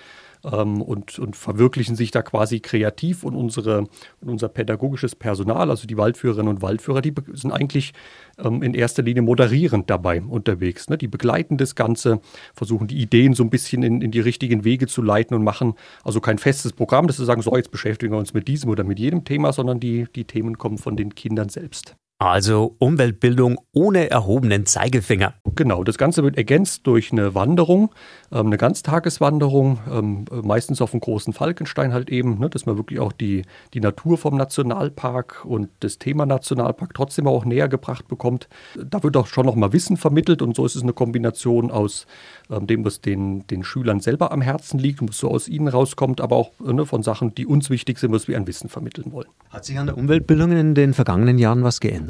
ähm, 0.45 0.83
und, 0.83 1.18
und 1.18 1.37
verwirklichen 1.37 1.97
sich 1.97 2.11
da 2.11 2.23
quasi 2.23 2.61
kreativ 2.61 3.25
und 3.25 3.35
unsere 3.35 3.80
und 4.21 4.28
unser 4.28 4.49
pädagogisches 4.49 5.14
Personal, 5.14 5.71
also 5.71 5.87
die 5.87 5.97
Waldführerinnen 5.97 6.49
und 6.49 6.62
Waldführer, 6.62 7.00
die 7.00 7.14
sind 7.33 7.52
eigentlich 7.52 7.92
ähm, 8.38 8.62
in 8.62 8.75
erster 8.75 9.02
Linie 9.02 9.23
moderierend 9.23 9.90
dabei 9.90 10.23
unterwegs. 10.23 10.88
Ne? 10.88 10.99
Die 10.99 11.09
begleiten 11.09 11.57
das 11.57 11.75
Ganze, 11.75 12.21
versuchen 12.54 12.87
die 12.87 12.99
Ideen 12.99 13.35
so 13.35 13.42
ein 13.42 13.50
bisschen 13.50 13.83
in, 13.83 14.00
in 14.00 14.11
die 14.11 14.21
richtigen 14.21 14.64
Wege 14.64 14.87
zu 14.87 15.02
leiten 15.02 15.35
und 15.35 15.45
machen 15.45 15.75
also 16.04 16.21
kein 16.21 16.38
festes 16.38 16.73
Programm, 16.73 17.07
dass 17.07 17.16
sie 17.16 17.25
sagen, 17.25 17.42
so 17.42 17.57
jetzt 17.57 17.71
beschäftigen 17.71 18.12
wir 18.12 18.18
uns 18.18 18.35
mit 18.35 18.49
diesem 18.49 18.71
oder 18.71 18.85
mit 18.85 18.99
jedem 18.99 19.25
Thema, 19.25 19.52
sondern 19.52 19.80
die, 19.80 20.07
die 20.14 20.25
Themen 20.25 20.59
kommen 20.59 20.78
von 20.78 20.97
den 20.97 21.14
Kindern 21.14 21.49
selbst. 21.49 21.97
Also 22.20 22.75
Umweltbildung 22.78 23.60
ohne 23.72 24.10
erhobenen 24.10 24.66
Zeigefinger. 24.66 25.34
Genau, 25.54 25.84
das 25.84 25.98
Ganze 25.98 26.25
wird 26.25 26.37
ergänzt 26.37 26.84
durch 26.84 27.12
eine 27.12 27.37
Wanderung, 27.37 27.94
ähm, 28.32 28.46
eine 28.46 28.56
Ganztageswanderung, 28.56 29.78
ähm, 29.88 30.25
meistens 30.42 30.82
auf 30.82 30.90
dem 30.90 30.98
großen 30.98 31.32
Falkenstein 31.32 31.92
halt 31.92 32.10
eben, 32.10 32.40
ne, 32.40 32.50
dass 32.50 32.66
man 32.66 32.76
wirklich 32.76 32.98
auch 32.98 33.12
die, 33.12 33.42
die 33.72 33.78
Natur 33.78 34.18
vom 34.18 34.37
Nationalpark 34.37 35.44
und 35.44 35.68
das 35.78 35.98
Thema 35.98 36.26
Nationalpark 36.26 36.92
trotzdem 36.92 37.28
auch 37.28 37.44
näher 37.44 37.68
gebracht 37.68 38.08
bekommt. 38.08 38.48
Da 38.84 39.00
wird 39.04 39.16
auch 39.16 39.28
schon 39.28 39.46
nochmal 39.46 39.72
Wissen 39.72 39.96
vermittelt 39.96 40.42
und 40.42 40.56
so 40.56 40.66
ist 40.66 40.75
es 40.75 40.82
eine 40.82 40.94
Kombination 40.94 41.70
aus 41.70 42.08
ähm, 42.50 42.66
dem, 42.66 42.84
was 42.84 43.00
den, 43.00 43.46
den 43.46 43.62
Schülern 43.62 44.00
selber 44.00 44.32
am 44.32 44.40
Herzen 44.40 44.80
liegt 44.80 45.00
und 45.00 45.10
was 45.10 45.18
so 45.18 45.28
aus 45.28 45.46
ihnen 45.46 45.68
rauskommt, 45.68 46.20
aber 46.20 46.34
auch 46.34 46.50
ne, 46.58 46.84
von 46.84 47.04
Sachen, 47.04 47.32
die 47.37 47.46
uns 47.46 47.70
wichtig 47.70 48.00
sind, 48.00 48.10
was 48.10 48.26
wir 48.26 48.37
an 48.37 48.48
Wissen 48.48 48.68
vermitteln 48.68 49.12
wollen. 49.12 49.28
Hat 49.50 49.64
sich 49.64 49.78
an 49.78 49.87
der 49.87 49.96
Umweltbildung 49.96 50.50
in 50.50 50.75
den 50.75 50.94
vergangenen 50.94 51.38
Jahren 51.38 51.62
was 51.62 51.78
geändert? 51.78 52.07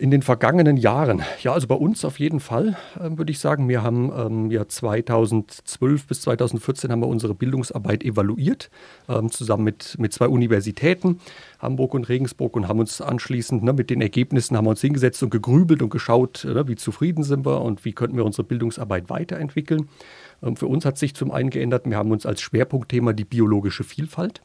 In 0.00 0.10
den 0.10 0.22
vergangenen 0.22 0.78
Jahren, 0.78 1.20
ja, 1.42 1.52
also 1.52 1.66
bei 1.66 1.74
uns 1.74 2.06
auf 2.06 2.18
jeden 2.18 2.40
Fall, 2.40 2.78
äh, 2.98 3.18
würde 3.18 3.30
ich 3.30 3.38
sagen. 3.38 3.68
Wir 3.68 3.82
haben 3.82 4.10
ähm, 4.16 4.50
ja 4.50 4.66
2012 4.66 6.06
bis 6.06 6.22
2014 6.22 6.90
haben 6.90 7.00
wir 7.00 7.06
unsere 7.06 7.34
Bildungsarbeit 7.34 8.02
evaluiert, 8.02 8.70
ähm, 9.10 9.30
zusammen 9.30 9.64
mit, 9.64 9.96
mit 9.98 10.14
zwei 10.14 10.26
Universitäten, 10.28 11.20
Hamburg 11.58 11.92
und 11.92 12.08
Regensburg, 12.08 12.56
und 12.56 12.66
haben 12.66 12.80
uns 12.80 13.02
anschließend 13.02 13.62
ne, 13.62 13.74
mit 13.74 13.90
den 13.90 14.00
Ergebnissen 14.00 14.56
haben 14.56 14.64
wir 14.64 14.70
uns 14.70 14.80
hingesetzt 14.80 15.22
und 15.22 15.28
gegrübelt 15.28 15.82
und 15.82 15.90
geschaut, 15.90 16.46
äh, 16.46 16.66
wie 16.66 16.76
zufrieden 16.76 17.22
sind 17.22 17.44
wir 17.44 17.60
und 17.60 17.84
wie 17.84 17.92
könnten 17.92 18.16
wir 18.16 18.24
unsere 18.24 18.44
Bildungsarbeit 18.44 19.10
weiterentwickeln. 19.10 19.90
Ähm, 20.42 20.56
für 20.56 20.66
uns 20.66 20.86
hat 20.86 20.96
sich 20.96 21.14
zum 21.14 21.30
einen 21.30 21.50
geändert, 21.50 21.84
wir 21.84 21.98
haben 21.98 22.10
uns 22.10 22.24
als 22.24 22.40
Schwerpunktthema 22.40 23.12
die 23.12 23.26
biologische 23.26 23.84
Vielfalt 23.84 24.40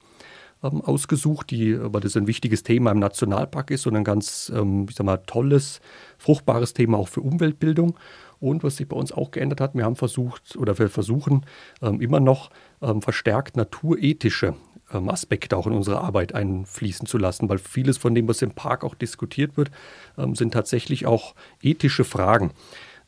ähm, 0.65 0.81
ausgesucht, 0.81 1.51
die, 1.51 1.77
weil 1.79 2.01
das 2.01 2.17
ein 2.17 2.27
wichtiges 2.27 2.63
Thema 2.63 2.91
im 2.91 2.99
Nationalpark 2.99 3.71
ist 3.71 3.87
und 3.87 3.95
ein 3.95 4.03
ganz, 4.03 4.51
ähm, 4.53 4.87
ich 4.89 4.95
sag 4.95 5.05
mal, 5.05 5.17
tolles, 5.17 5.81
fruchtbares 6.17 6.73
Thema 6.73 6.97
auch 6.97 7.07
für 7.07 7.21
Umweltbildung. 7.21 7.97
Und 8.39 8.63
was 8.63 8.77
sich 8.77 8.87
bei 8.87 8.97
uns 8.97 9.11
auch 9.11 9.31
geändert 9.31 9.61
hat, 9.61 9.75
wir 9.75 9.85
haben 9.85 9.95
versucht 9.95 10.55
oder 10.57 10.77
wir 10.77 10.89
versuchen 10.89 11.45
ähm, 11.81 12.01
immer 12.01 12.19
noch 12.19 12.49
ähm, 12.81 13.01
verstärkt 13.01 13.57
naturethische 13.57 14.55
ähm, 14.93 15.09
Aspekte 15.09 15.57
auch 15.57 15.67
in 15.67 15.73
unsere 15.73 16.01
Arbeit 16.01 16.35
einfließen 16.35 17.07
zu 17.07 17.17
lassen, 17.17 17.49
weil 17.49 17.57
vieles 17.57 17.97
von 17.97 18.13
dem, 18.13 18.27
was 18.27 18.41
im 18.41 18.51
Park 18.51 18.83
auch 18.83 18.95
diskutiert 18.95 19.57
wird, 19.57 19.71
ähm, 20.17 20.35
sind 20.35 20.53
tatsächlich 20.53 21.05
auch 21.05 21.35
ethische 21.61 22.03
Fragen. 22.03 22.51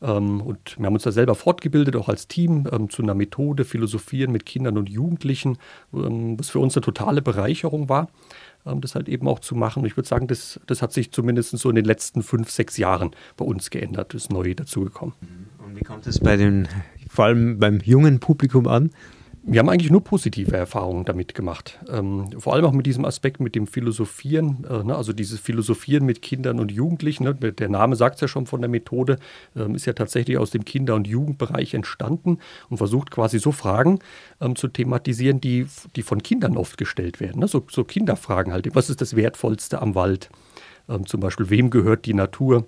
Ähm, 0.00 0.40
und 0.40 0.78
wir 0.78 0.86
haben 0.86 0.94
uns 0.94 1.02
da 1.02 1.12
selber 1.12 1.34
fortgebildet, 1.34 1.96
auch 1.96 2.08
als 2.08 2.28
Team, 2.28 2.68
ähm, 2.70 2.90
zu 2.90 3.02
einer 3.02 3.14
Methode 3.14 3.64
Philosophieren 3.64 4.32
mit 4.32 4.46
Kindern 4.46 4.78
und 4.78 4.88
Jugendlichen, 4.88 5.58
ähm, 5.92 6.38
was 6.38 6.50
für 6.50 6.58
uns 6.60 6.76
eine 6.76 6.84
totale 6.84 7.22
Bereicherung 7.22 7.88
war, 7.88 8.08
das 8.64 8.94
halt 8.94 9.08
eben 9.08 9.26
auch 9.28 9.38
zu 9.38 9.54
machen. 9.54 9.86
ich 9.86 9.96
würde 9.96 10.08
sagen, 10.08 10.26
das, 10.26 10.60
das 10.66 10.82
hat 10.82 10.92
sich 10.92 11.10
zumindest 11.10 11.56
so 11.56 11.70
in 11.70 11.76
den 11.76 11.86
letzten 11.86 12.22
fünf, 12.22 12.50
sechs 12.50 12.76
Jahren 12.76 13.12
bei 13.36 13.44
uns 13.44 13.70
geändert, 13.70 14.12
ist 14.12 14.30
neu 14.30 14.52
dazugekommen. 14.52 15.14
Und 15.64 15.78
wie 15.78 15.84
kommt 15.84 16.06
es 16.06 16.20
bei 16.20 16.36
den, 16.36 16.68
vor 17.08 17.26
allem 17.26 17.58
beim 17.58 17.80
jungen 17.80 18.20
Publikum 18.20 18.66
an? 18.66 18.90
Wir 19.50 19.60
haben 19.60 19.70
eigentlich 19.70 19.90
nur 19.90 20.04
positive 20.04 20.54
Erfahrungen 20.54 21.06
damit 21.06 21.34
gemacht. 21.34 21.78
Ähm, 21.88 22.28
vor 22.38 22.52
allem 22.52 22.66
auch 22.66 22.72
mit 22.72 22.84
diesem 22.84 23.06
Aspekt 23.06 23.40
mit 23.40 23.54
dem 23.54 23.66
Philosophieren, 23.66 24.66
äh, 24.68 24.84
ne, 24.84 24.94
also 24.94 25.14
dieses 25.14 25.40
Philosophieren 25.40 26.04
mit 26.04 26.20
Kindern 26.20 26.60
und 26.60 26.70
Jugendlichen. 26.70 27.24
Ne, 27.24 27.34
der 27.34 27.68
Name 27.70 27.96
sagt 27.96 28.16
es 28.16 28.20
ja 28.20 28.28
schon 28.28 28.44
von 28.44 28.60
der 28.60 28.68
Methode, 28.68 29.16
ähm, 29.56 29.74
ist 29.74 29.86
ja 29.86 29.94
tatsächlich 29.94 30.36
aus 30.36 30.50
dem 30.50 30.66
Kinder- 30.66 30.94
und 30.94 31.06
Jugendbereich 31.06 31.72
entstanden 31.72 32.40
und 32.68 32.76
versucht 32.76 33.10
quasi 33.10 33.38
so 33.38 33.50
Fragen 33.50 34.00
ähm, 34.42 34.54
zu 34.54 34.68
thematisieren, 34.68 35.40
die, 35.40 35.66
die 35.96 36.02
von 36.02 36.22
Kindern 36.22 36.58
oft 36.58 36.76
gestellt 36.76 37.18
werden. 37.18 37.40
Ne, 37.40 37.48
so, 37.48 37.64
so, 37.70 37.84
Kinderfragen 37.84 38.52
halt. 38.52 38.68
Was 38.74 38.90
ist 38.90 39.00
das 39.00 39.16
Wertvollste 39.16 39.80
am 39.80 39.94
Wald? 39.94 40.28
Ähm, 40.90 41.06
zum 41.06 41.20
Beispiel, 41.20 41.48
wem 41.48 41.70
gehört 41.70 42.04
die 42.04 42.14
Natur? 42.14 42.66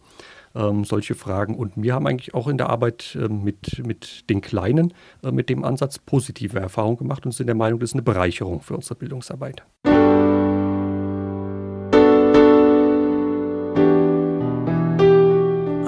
Ähm, 0.54 0.85
solche 0.85 1.14
Fragen. 1.14 1.54
Und 1.54 1.73
wir 1.76 1.95
haben 1.95 2.07
eigentlich 2.07 2.35
auch 2.35 2.49
in 2.49 2.59
der 2.59 2.71
Arbeit 2.71 3.16
äh, 3.21 3.28
mit, 3.28 3.85
mit 3.85 4.28
den 4.30 4.40
Kleinen 4.40 4.92
äh, 5.23 5.30
mit 5.30 5.49
dem 5.49 5.64
Ansatz 5.64 5.99
positive 5.99 6.59
Erfahrungen 6.59 6.99
gemacht 6.99 7.25
und 7.26 7.33
sind 7.33 7.47
der 7.47 7.54
Meinung, 7.54 7.80
das 7.80 7.90
ist 7.90 7.95
eine 7.95 8.02
Bereicherung 8.02 8.61
für 8.61 8.75
unsere 8.75 8.95
Bildungsarbeit. 8.97 9.62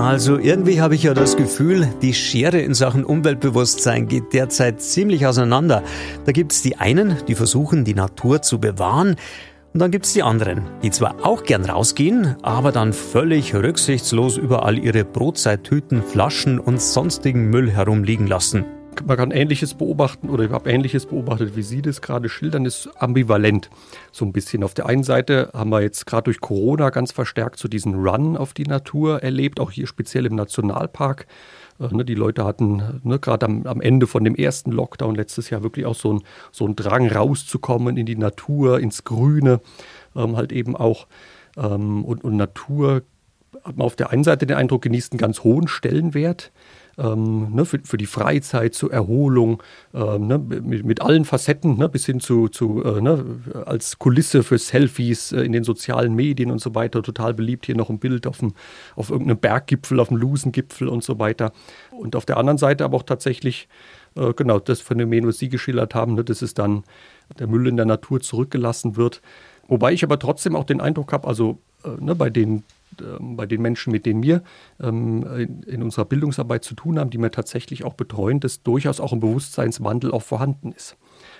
Also 0.02 0.36
irgendwie 0.36 0.80
habe 0.80 0.96
ich 0.96 1.04
ja 1.04 1.14
das 1.14 1.36
Gefühl, 1.36 1.88
die 2.02 2.12
Schere 2.12 2.60
in 2.60 2.74
Sachen 2.74 3.04
Umweltbewusstsein 3.04 4.08
geht 4.08 4.32
derzeit 4.32 4.82
ziemlich 4.82 5.26
auseinander. 5.26 5.84
Da 6.24 6.32
gibt 6.32 6.52
es 6.52 6.60
die 6.60 6.76
einen, 6.76 7.16
die 7.28 7.36
versuchen, 7.36 7.84
die 7.84 7.94
Natur 7.94 8.42
zu 8.42 8.58
bewahren, 8.58 9.14
und 9.72 9.80
dann 9.80 9.90
gibt's 9.90 10.12
die 10.12 10.22
anderen, 10.22 10.62
die 10.82 10.90
zwar 10.90 11.24
auch 11.24 11.44
gern 11.44 11.64
rausgehen, 11.64 12.36
aber 12.42 12.72
dann 12.72 12.92
völlig 12.92 13.54
rücksichtslos 13.54 14.36
überall 14.36 14.78
ihre 14.78 15.04
Brotzeittüten, 15.04 16.02
Flaschen 16.02 16.58
und 16.58 16.80
sonstigen 16.80 17.48
Müll 17.48 17.70
herumliegen 17.70 18.26
lassen. 18.26 18.64
Man 19.06 19.16
kann 19.16 19.30
Ähnliches 19.30 19.74
beobachten 19.74 20.28
oder 20.28 20.44
ich 20.44 20.50
habe 20.50 20.70
Ähnliches 20.70 21.06
beobachtet, 21.06 21.56
wie 21.56 21.62
Sie 21.62 21.82
das 21.82 22.02
gerade 22.02 22.28
schildern, 22.28 22.64
ist 22.66 22.88
ambivalent. 22.98 23.70
So 24.12 24.24
ein 24.24 24.32
bisschen. 24.32 24.62
Auf 24.62 24.74
der 24.74 24.86
einen 24.86 25.02
Seite 25.02 25.50
haben 25.54 25.70
wir 25.70 25.80
jetzt 25.80 26.06
gerade 26.06 26.24
durch 26.24 26.40
Corona 26.40 26.90
ganz 26.90 27.10
verstärkt 27.10 27.58
so 27.58 27.68
diesen 27.68 27.94
Run 27.94 28.36
auf 28.36 28.52
die 28.52 28.64
Natur 28.64 29.22
erlebt, 29.22 29.60
auch 29.60 29.70
hier 29.70 29.86
speziell 29.86 30.26
im 30.26 30.34
Nationalpark 30.34 31.26
äh, 31.80 31.94
ne, 31.94 32.04
die 32.04 32.14
Leute 32.14 32.44
hatten 32.44 33.00
ne, 33.02 33.18
gerade 33.18 33.46
am, 33.46 33.66
am, 33.66 33.80
Ende 33.80 34.06
von 34.06 34.24
dem 34.24 34.34
ersten 34.34 34.72
Lockdown 34.72 35.14
letztes 35.14 35.50
Jahr 35.50 35.62
wirklich 35.62 35.86
auch 35.86 35.94
so 35.94 36.14
ein, 36.14 36.22
so 36.50 36.66
ein 36.66 36.76
Drang 36.76 37.08
rauszukommen 37.08 37.96
in 37.96 38.06
die 38.06 38.16
Natur, 38.16 38.80
ins 38.80 39.04
Grüne, 39.04 39.60
ähm, 40.14 40.36
halt 40.36 40.52
eben 40.52 40.76
auch. 40.76 41.06
Ähm, 41.56 42.04
und, 42.04 42.24
und 42.24 42.36
Natur 42.36 43.02
hat 43.64 43.76
man 43.76 43.86
auf 43.86 43.96
der 43.96 44.10
einen 44.10 44.24
Seite 44.24 44.46
den 44.46 44.56
Eindruck, 44.56 44.82
genießt 44.82 45.12
einen 45.12 45.18
ganz 45.18 45.44
hohen 45.44 45.68
Stellenwert 45.68 46.52
ähm, 46.98 47.54
ne, 47.54 47.64
für, 47.64 47.80
für, 47.84 47.96
die 47.96 48.06
Freizeit, 48.06 48.74
zur 48.74 48.92
Erholung, 48.92 49.62
ähm, 49.94 50.26
ne, 50.26 50.38
mit, 50.38 50.84
mit, 50.84 51.02
allen 51.02 51.24
Facetten, 51.24 51.78
ne, 51.78 51.88
bis 51.88 52.06
hin 52.06 52.20
zu, 52.20 52.48
zu 52.48 52.82
äh, 52.84 53.00
ne, 53.00 53.24
als 53.64 53.98
Kulisse 53.98 54.42
für 54.42 54.58
Selfies 54.58 55.32
äh, 55.32 55.42
in 55.42 55.52
den 55.52 55.64
sozialen 55.64 56.14
Medien 56.14 56.50
und 56.50 56.60
so 56.60 56.74
weiter. 56.74 57.02
Total 57.02 57.34
beliebt 57.34 57.66
hier 57.66 57.76
noch 57.76 57.90
ein 57.90 57.98
Bild 57.98 58.26
auf, 58.26 58.38
dem, 58.38 58.52
auf 58.96 59.10
irgendeinem 59.10 59.38
Berggipfel, 59.38 60.00
auf 60.00 60.08
dem 60.08 60.18
Lusengipfel 60.18 60.88
und 60.88 61.02
so 61.02 61.18
weiter. 61.18 61.52
Und 61.90 62.16
auf 62.16 62.26
der 62.26 62.36
anderen 62.36 62.58
Seite 62.58 62.84
aber 62.84 62.96
auch 62.98 63.02
tatsächlich 63.04 63.68
äh, 64.16 64.32
genau 64.34 64.58
das 64.58 64.80
Phänomen, 64.80 65.26
was 65.26 65.38
Sie 65.38 65.48
geschildert 65.48 65.94
haben, 65.94 66.14
ne, 66.14 66.24
dass 66.24 66.42
es 66.42 66.54
dann 66.54 66.84
der 67.38 67.46
Müll 67.46 67.66
in 67.66 67.76
der 67.76 67.86
Natur 67.86 68.20
zurückgelassen 68.20 68.96
wird. 68.96 69.22
Wobei 69.68 69.92
ich 69.92 70.04
aber 70.04 70.18
trotzdem 70.18 70.56
auch 70.56 70.64
den 70.64 70.80
Eindruck 70.80 71.12
habe, 71.12 71.26
also 71.26 71.58
äh, 71.84 71.88
ne, 72.02 72.14
bei 72.14 72.30
den 72.30 72.64
bei 73.20 73.46
den 73.46 73.62
Menschen, 73.62 73.92
mit 73.92 74.06
denen 74.06 74.22
wir 74.22 74.42
ähm, 74.80 75.24
in, 75.36 75.62
in, 75.62 75.82
unserer 75.82 76.04
Bildungsarbeit 76.04 76.64
zu 76.64 76.74
tun 76.74 76.98
haben, 76.98 77.10
die 77.10 77.18
wir 77.18 77.30
tatsächlich 77.30 77.84
auch 77.84 77.94
betreuen, 77.94 78.40
dass 78.40 78.62
durchaus 78.62 79.00
auch 79.00 79.12
ein 79.12 79.20
Bewusstseinswandel 79.20 80.12
auch 80.12 80.22
vorhanden 80.22 80.72
ist. 80.72 80.96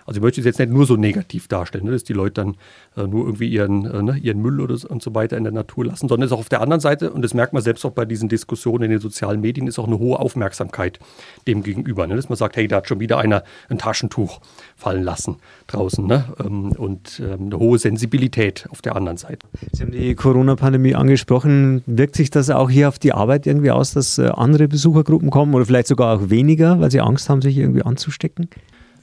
Also 0.06 0.18
ich 0.18 0.22
möchte 0.22 0.40
es 0.40 0.44
jetzt 0.44 0.58
nicht 0.58 0.72
nur 0.72 0.86
so 0.86 0.96
negativ 0.96 1.48
darstellen, 1.48 1.84
ne, 1.84 1.92
dass 1.92 2.04
die 2.04 2.12
Leute 2.12 2.34
dann 2.34 2.56
äh, 2.96 3.06
nur 3.06 3.26
irgendwie 3.26 3.48
ihren, 3.48 3.84
äh, 3.84 4.02
ne, 4.02 4.18
ihren 4.18 4.40
Müll 4.40 4.60
oder 4.60 4.76
so, 4.76 4.88
und 4.88 5.02
so 5.02 5.14
weiter 5.14 5.36
in 5.36 5.44
der 5.44 5.52
Natur 5.52 5.86
lassen, 5.86 6.08
sondern 6.08 6.24
es 6.24 6.30
ist 6.30 6.36
auch 6.36 6.40
auf 6.40 6.48
der 6.48 6.60
anderen 6.60 6.80
Seite, 6.80 7.12
und 7.12 7.22
das 7.22 7.34
merkt 7.34 7.52
man 7.52 7.62
selbst 7.62 7.84
auch 7.84 7.92
bei 7.92 8.04
diesen 8.04 8.28
Diskussionen 8.28 8.84
in 8.84 8.90
den 8.90 9.00
sozialen 9.00 9.40
Medien, 9.40 9.66
ist 9.66 9.78
auch 9.78 9.86
eine 9.86 9.98
hohe 9.98 10.18
Aufmerksamkeit 10.18 10.98
dem 11.46 11.62
gegenüber. 11.62 12.06
Ne, 12.06 12.16
dass 12.16 12.28
man 12.28 12.36
sagt, 12.36 12.56
hey, 12.56 12.68
da 12.68 12.76
hat 12.76 12.88
schon 12.88 13.00
wieder 13.00 13.18
einer 13.18 13.44
ein 13.68 13.78
Taschentuch 13.78 14.40
fallen 14.76 15.02
lassen 15.02 15.36
draußen. 15.66 16.06
Ne, 16.06 16.24
ähm, 16.40 16.72
und 16.72 17.20
ähm, 17.20 17.46
eine 17.46 17.58
hohe 17.58 17.78
Sensibilität 17.78 18.66
auf 18.70 18.82
der 18.82 18.96
anderen 18.96 19.16
Seite. 19.16 19.46
Sie 19.72 19.82
haben 19.82 19.92
die 19.92 20.14
Corona-Pandemie 20.14 20.94
angesprochen. 20.94 21.82
Wirkt 21.86 22.16
sich 22.16 22.30
das 22.30 22.50
auch 22.50 22.70
hier 22.70 22.88
auf 22.88 22.98
die 22.98 23.12
Arbeit 23.12 23.46
irgendwie 23.46 23.70
aus, 23.70 23.92
dass 23.92 24.18
äh, 24.18 24.28
andere 24.28 24.68
Besuchergruppen 24.68 25.30
kommen 25.30 25.54
oder 25.54 25.66
vielleicht 25.66 25.88
sogar 25.88 26.16
auch 26.16 26.30
weniger, 26.30 26.80
weil 26.80 26.90
sie 26.90 27.00
Angst 27.00 27.28
haben, 27.28 27.42
sich 27.42 27.56
irgendwie 27.56 27.82
anzustecken? 27.82 28.48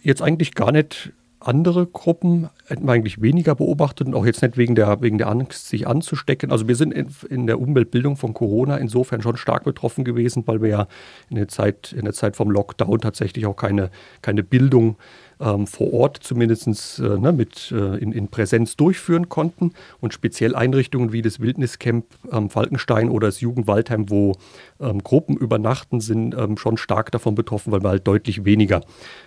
Jetzt 0.03 0.21
eigentlich 0.21 0.55
gar 0.55 0.71
nicht 0.71 1.13
andere 1.39 1.85
Gruppen 1.87 2.49
hätten 2.67 2.85
wir 2.85 2.91
eigentlich 2.91 3.21
weniger 3.21 3.55
beobachtet 3.55 4.07
und 4.07 4.13
auch 4.13 4.25
jetzt 4.25 4.41
nicht 4.41 4.57
wegen 4.57 4.75
der, 4.75 5.01
wegen 5.01 5.17
der 5.17 5.29
Angst, 5.29 5.69
sich 5.69 5.87
anzustecken. 5.87 6.51
Also 6.51 6.67
wir 6.67 6.75
sind 6.75 6.93
in, 6.93 7.07
in, 7.29 7.47
der 7.47 7.61
Umweltbildung 7.61 8.17
von 8.17 8.33
Corona 8.33 8.77
insofern 8.77 9.21
schon 9.21 9.37
stark 9.37 9.63
betroffen 9.63 10.03
gewesen, 10.03 10.43
weil 10.47 10.61
wir 10.61 10.69
ja 10.69 10.87
in 11.29 11.37
der 11.37 11.47
Zeit, 11.47 11.93
in 11.93 12.03
der 12.03 12.13
Zeit 12.13 12.35
vom 12.35 12.51
Lockdown 12.51 12.99
tatsächlich 12.99 13.45
auch 13.45 13.55
keine, 13.55 13.89
keine 14.21 14.43
Bildung 14.43 14.97
ähm, 15.39 15.67
vor 15.67 15.93
Ort 15.93 16.17
zumindest 16.21 16.67
äh, 16.99 17.01
ne, 17.01 17.31
mit, 17.31 17.71
äh, 17.71 17.97
in, 17.97 18.11
in, 18.11 18.27
Präsenz 18.27 18.75
durchführen 18.75 19.29
konnten. 19.29 19.73
Und 20.01 20.13
speziell 20.13 20.55
Einrichtungen 20.55 21.11
wie 21.11 21.21
das 21.21 21.39
Wildniscamp 21.39 22.05
ähm, 22.31 22.49
Falkenstein 22.49 23.09
oder 23.09 23.27
das 23.27 23.41
Jugendwaldheim, 23.41 24.09
wo 24.09 24.33
ähm, 24.79 25.03
Gruppen 25.03 25.37
übernachten, 25.37 26.01
sind 26.01 26.35
ähm, 26.35 26.57
schon 26.57 26.77
stark 26.77 27.11
davon 27.11 27.35
betroffen, 27.35 27.71
weil 27.71 27.83
wir 27.83 27.89
halt 27.89 28.07
deutlich 28.07 28.45
weniger 28.45 28.81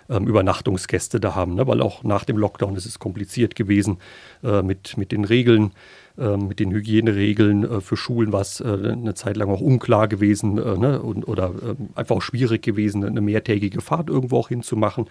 ähm, 0.09 0.27
Übernachtungsgäste 0.27 1.19
da 1.19 1.35
haben. 1.35 1.55
Ne? 1.55 1.67
Weil 1.67 1.81
auch 1.81 2.03
nach 2.03 2.25
dem 2.25 2.37
Lockdown 2.37 2.75
ist 2.75 2.85
es 2.85 2.99
kompliziert 2.99 3.55
gewesen 3.55 3.97
äh, 4.43 4.61
mit, 4.61 4.97
mit 4.97 5.11
den 5.11 5.25
Regeln 5.25 5.71
ähm, 6.15 6.47
mit 6.47 6.59
den 6.59 6.71
Hygieneregeln 6.71 7.63
äh, 7.63 7.81
für 7.81 7.97
Schulen 7.97 8.31
war 8.31 8.41
es 8.41 8.59
äh, 8.59 8.65
eine 8.67 9.15
Zeit 9.15 9.35
lang 9.35 9.49
auch 9.49 9.61
unklar 9.61 10.07
gewesen 10.07 10.59
äh, 10.59 10.77
ne? 10.77 11.01
oder 11.01 11.53
einfach 11.95 12.17
auch 12.17 12.21
schwierig 12.21 12.61
gewesen, 12.61 13.03
eine 13.03 13.21
mehrtägige 13.21 13.81
Fahrt 13.81 14.09
irgendwo 14.09 14.37
auch 14.37 14.49
hinzumachen. 14.49 15.07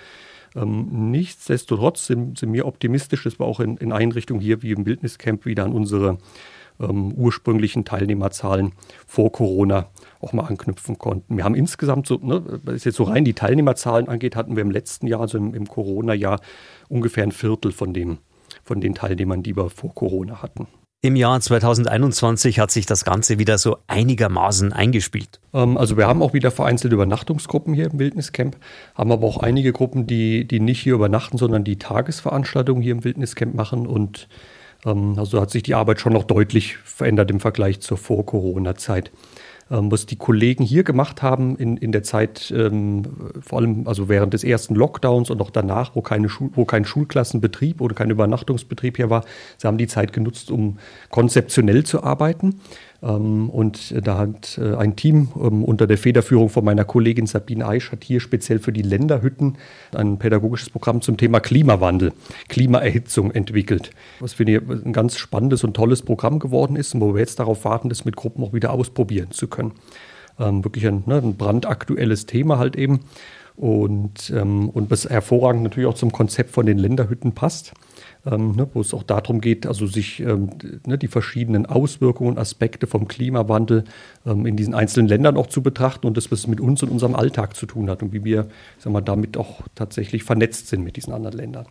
Ähm, 0.55 1.11
nichtsdestotrotz 1.11 2.07
sind, 2.07 2.39
sind 2.39 2.53
wir 2.53 2.67
optimistisch, 2.67 3.25
dass 3.25 3.39
wir 3.39 3.47
auch 3.47 3.61
in, 3.61 3.77
in 3.79 3.93
Einrichtungen 3.93 4.41
hier 4.41 4.63
wie 4.63 4.73
im 4.73 4.87
Wildniscamp 4.87 5.47
wieder 5.47 5.65
an 5.65 5.73
unsere 5.73 6.19
ähm, 6.81 7.13
ursprünglichen 7.13 7.85
Teilnehmerzahlen 7.85 8.73
vor 9.07 9.33
Corona 9.33 9.89
auch 10.21 10.33
mal 10.33 10.45
anknüpfen 10.45 10.99
konnten. 10.99 11.37
Wir 11.37 11.45
haben 11.45 11.55
insgesamt 11.55 12.07
so, 12.07 12.19
ne, 12.23 12.61
was 12.65 12.85
jetzt 12.85 12.97
so 12.97 13.05
rein 13.05 13.25
die 13.25 13.35
Teilnehmerzahlen 13.35 14.09
angeht, 14.09 14.37
hatten 14.37 14.57
wir 14.57 14.63
im 14.63 14.71
letzten 14.71 15.07
Jahr, 15.07 15.21
also 15.21 15.39
im, 15.39 15.55
im 15.55 15.67
Corona-Jahr, 15.67 16.41
ungefähr 16.89 17.25
ein 17.25 17.33
Viertel 17.33 17.73
von 17.73 17.95
dem, 17.95 18.19
von 18.65 18.81
den 18.81 18.95
Teilnehmern, 18.95 19.43
die 19.43 19.57
wir 19.57 19.71
vor 19.71 19.95
Corona 19.95 20.43
hatten. 20.43 20.67
Im 21.05 21.17
Jahr 21.17 21.41
2021 21.41 22.61
hat 22.61 22.71
sich 22.71 22.87
das 22.87 23.05
Ganze 23.05 23.41
wieder 23.41 23.59
so 23.59 23.79
einigermaßen 23.89 24.73
eingespielt. 24.73 25.41
Ähm, 25.53 25.77
also 25.77 25.97
wir 25.97 26.07
haben 26.07 26.23
auch 26.23 26.33
wieder 26.33 26.53
vereinzelte 26.53 26.95
Übernachtungsgruppen 26.95 27.75
hier 27.75 27.91
im 27.91 27.99
Wildniscamp, 27.99 28.57
haben 28.95 29.11
aber 29.11 29.27
auch 29.27 29.39
einige 29.39 29.73
Gruppen, 29.73 30.07
die, 30.07 30.47
die 30.47 30.61
nicht 30.61 30.81
hier 30.81 30.95
übernachten, 30.95 31.39
sondern 31.39 31.65
die 31.65 31.77
Tagesveranstaltungen 31.77 32.85
hier 32.85 32.93
im 32.93 33.03
Wildniscamp 33.03 33.53
machen. 33.53 33.89
Und 33.89 34.29
ähm, 34.87 35.19
also 35.19 35.41
hat 35.41 35.51
sich 35.51 35.65
die 35.65 35.75
Arbeit 35.75 35.99
schon 35.99 36.13
noch 36.13 36.23
deutlich 36.23 36.77
verändert 36.77 37.33
im 37.33 37.41
Vergleich 37.41 37.81
zur 37.81 37.99
Vor-Corona-Zeit. 37.99 39.11
Ähm, 39.73 39.91
was 39.91 40.05
die 40.05 40.17
Kollegen 40.17 40.65
hier 40.65 40.85
gemacht 40.85 41.23
haben 41.23 41.57
in, 41.57 41.79
in 41.79 41.93
der 41.93 42.03
Zeit, 42.03 42.53
ähm, 42.55 43.05
vor 43.41 43.61
allem 43.61 43.89
also 43.89 44.11
während 44.11 44.35
des 44.35 44.45
ersten 44.45 44.75
Lockdowns 44.75 45.31
und 45.31 45.41
auch 45.41 45.49
danach, 45.49 45.97
wo, 45.97 46.03
keine 46.03 46.29
Schul 46.29 46.51
wo 46.53 46.67
kein 46.67 46.85
Schulklassenbetrieb 46.85 47.81
oder 47.81 47.95
kein 47.95 48.11
Übernachtungsbetrieb 48.11 48.99
hier 48.99 49.09
war, 49.09 49.25
sie 49.57 49.67
haben 49.67 49.79
die 49.79 49.87
Zeit 49.87 50.13
genutzt, 50.13 50.51
um 50.51 50.79
konzeptionell 51.09 51.85
zu 51.85 52.03
arbeiten. 52.03 52.61
Ähm, 53.03 53.51
und 53.51 53.95
da 54.07 54.19
hat 54.19 54.59
äh, 54.59 54.77
ein 54.77 54.97
Team 54.97 55.29
ähm, 55.37 55.65
unter 55.65 55.87
der 55.87 55.99
Federführung 55.99 56.49
von 56.49 56.65
meiner 56.65 56.85
Kollegin 56.85 57.27
Sabine 57.27 57.67
Eisch 57.67 57.91
hat 57.91 58.05
hier 58.05 58.21
speziell 58.21 58.59
für 58.59 58.73
die 58.73 58.83
Länderhütten 58.83 59.59
ein 59.95 60.19
pädagogisches 60.19 60.71
Programm 60.71 61.03
zum 61.03 61.17
Thema 61.17 61.41
Klimawandel, 61.41 62.13
Klimaerhitzung 62.49 63.33
entwickelt. 63.33 63.91
Was 64.21 64.35
für 64.35 64.45
ein 64.45 64.93
ganz 64.93 65.17
spannendes 65.17 65.65
und 65.65 65.75
tolles 65.75 66.03
Programm 66.03 66.39
geworden 66.39 66.77
ist 66.77 66.95
und 66.95 67.01
wo 67.01 67.15
wir 67.15 67.21
jetzt 67.21 67.41
darauf 67.41 67.65
warten, 67.65 67.89
das 67.89 68.05
mit 68.05 68.17
Gruppen 68.17 68.45
auch 68.45 68.53
wieder 68.53 68.73
ausprobieren 68.73 69.33
zu 69.33 69.49
können. 69.49 69.73
Ähm, 70.39 70.65
wirklich 70.65 70.87
ein, 70.87 71.03
ne, 71.07 71.17
ein 71.17 71.37
brandaktuelles 71.37 72.27
Thema 72.27 72.59
halt 72.59 72.77
eben. 72.77 73.01
Und, 73.57 74.33
ähm, 74.35 74.71
und 74.71 74.91
was 74.91 75.09
hervorragend 75.09 75.63
natürlich 75.63 75.89
auch 75.89 75.95
zum 75.95 76.11
Konzept 76.11 76.51
von 76.51 76.65
den 76.65 76.79
Länderhütten 76.79 77.33
passt 77.33 77.75
ähm, 78.25 78.55
ne, 78.57 78.69
wo 78.73 78.81
es 78.81 78.95
auch 78.95 79.03
darum 79.03 79.41
geht, 79.41 79.67
also 79.67 79.87
sich 79.87 80.21
ähm, 80.21 80.51
ne, 80.87 80.99
die 80.99 81.09
verschiedenen 81.09 81.67
Auswirkungen 81.67 82.31
und 82.31 82.39
Aspekte 82.39 82.87
vom 82.87 83.09
Klimawandel 83.09 83.85
ähm, 84.27 84.47
in 84.47 84.57
diesen 84.57 84.75
einzelnen 84.75 85.09
Ländern 85.09 85.37
auch 85.37 85.49
zu 85.49 85.63
betrachten 85.63 86.07
und 86.07 86.17
das, 86.17 86.31
was 86.31 86.41
es 86.41 86.47
mit 86.47 86.61
uns 86.61 86.83
und 86.83 86.91
unserem 86.91 87.15
Alltag 87.15 87.57
zu 87.57 87.67
tun 87.67 87.91
hat 87.91 88.03
und 88.03 88.13
wie 88.13 88.25
wir 88.25 88.47
sag 88.79 88.93
mal, 88.93 89.01
damit 89.01 89.37
auch 89.37 89.63
tatsächlich 89.75 90.25
vernetzt 90.25 90.69
sind 90.69 90.85
mit 90.85 90.97
diesen 90.97 91.13
anderen 91.13 91.37
Ländern. 91.37 91.67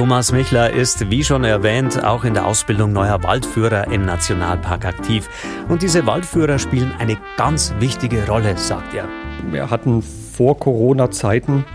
Thomas 0.00 0.32
Michler 0.32 0.70
ist, 0.70 1.10
wie 1.10 1.22
schon 1.22 1.44
erwähnt, 1.44 2.02
auch 2.02 2.24
in 2.24 2.32
der 2.32 2.46
Ausbildung 2.46 2.92
neuer 2.92 3.22
Waldführer 3.22 3.88
im 3.88 4.06
Nationalpark 4.06 4.86
aktiv. 4.86 5.28
Und 5.68 5.82
diese 5.82 6.06
Waldführer 6.06 6.58
spielen 6.58 6.90
eine 6.98 7.18
ganz 7.36 7.74
wichtige 7.80 8.26
Rolle, 8.26 8.56
sagt 8.56 8.94
er. 8.94 9.08
Wir 9.50 9.68
hatten 9.68 10.00
vor 10.00 10.58
Corona-Zeiten 10.58 11.66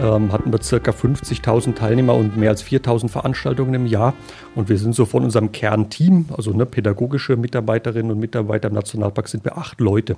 ähm, 0.00 0.32
hatten 0.32 0.52
wir 0.52 0.58
ca. 0.58 0.90
50.000 0.90 1.74
Teilnehmer 1.74 2.14
und 2.14 2.36
mehr 2.36 2.50
als 2.50 2.64
4.000 2.64 3.08
Veranstaltungen 3.08 3.74
im 3.74 3.86
Jahr. 3.86 4.14
Und 4.54 4.68
wir 4.68 4.78
sind 4.78 4.94
so 4.94 5.04
von 5.04 5.24
unserem 5.24 5.52
Kernteam, 5.52 6.26
also 6.36 6.52
ne, 6.52 6.66
pädagogische 6.66 7.36
Mitarbeiterinnen 7.36 8.12
und 8.12 8.18
Mitarbeiter 8.18 8.68
im 8.68 8.74
Nationalpark, 8.74 9.28
sind 9.28 9.44
wir 9.44 9.58
acht 9.58 9.80
Leute. 9.80 10.16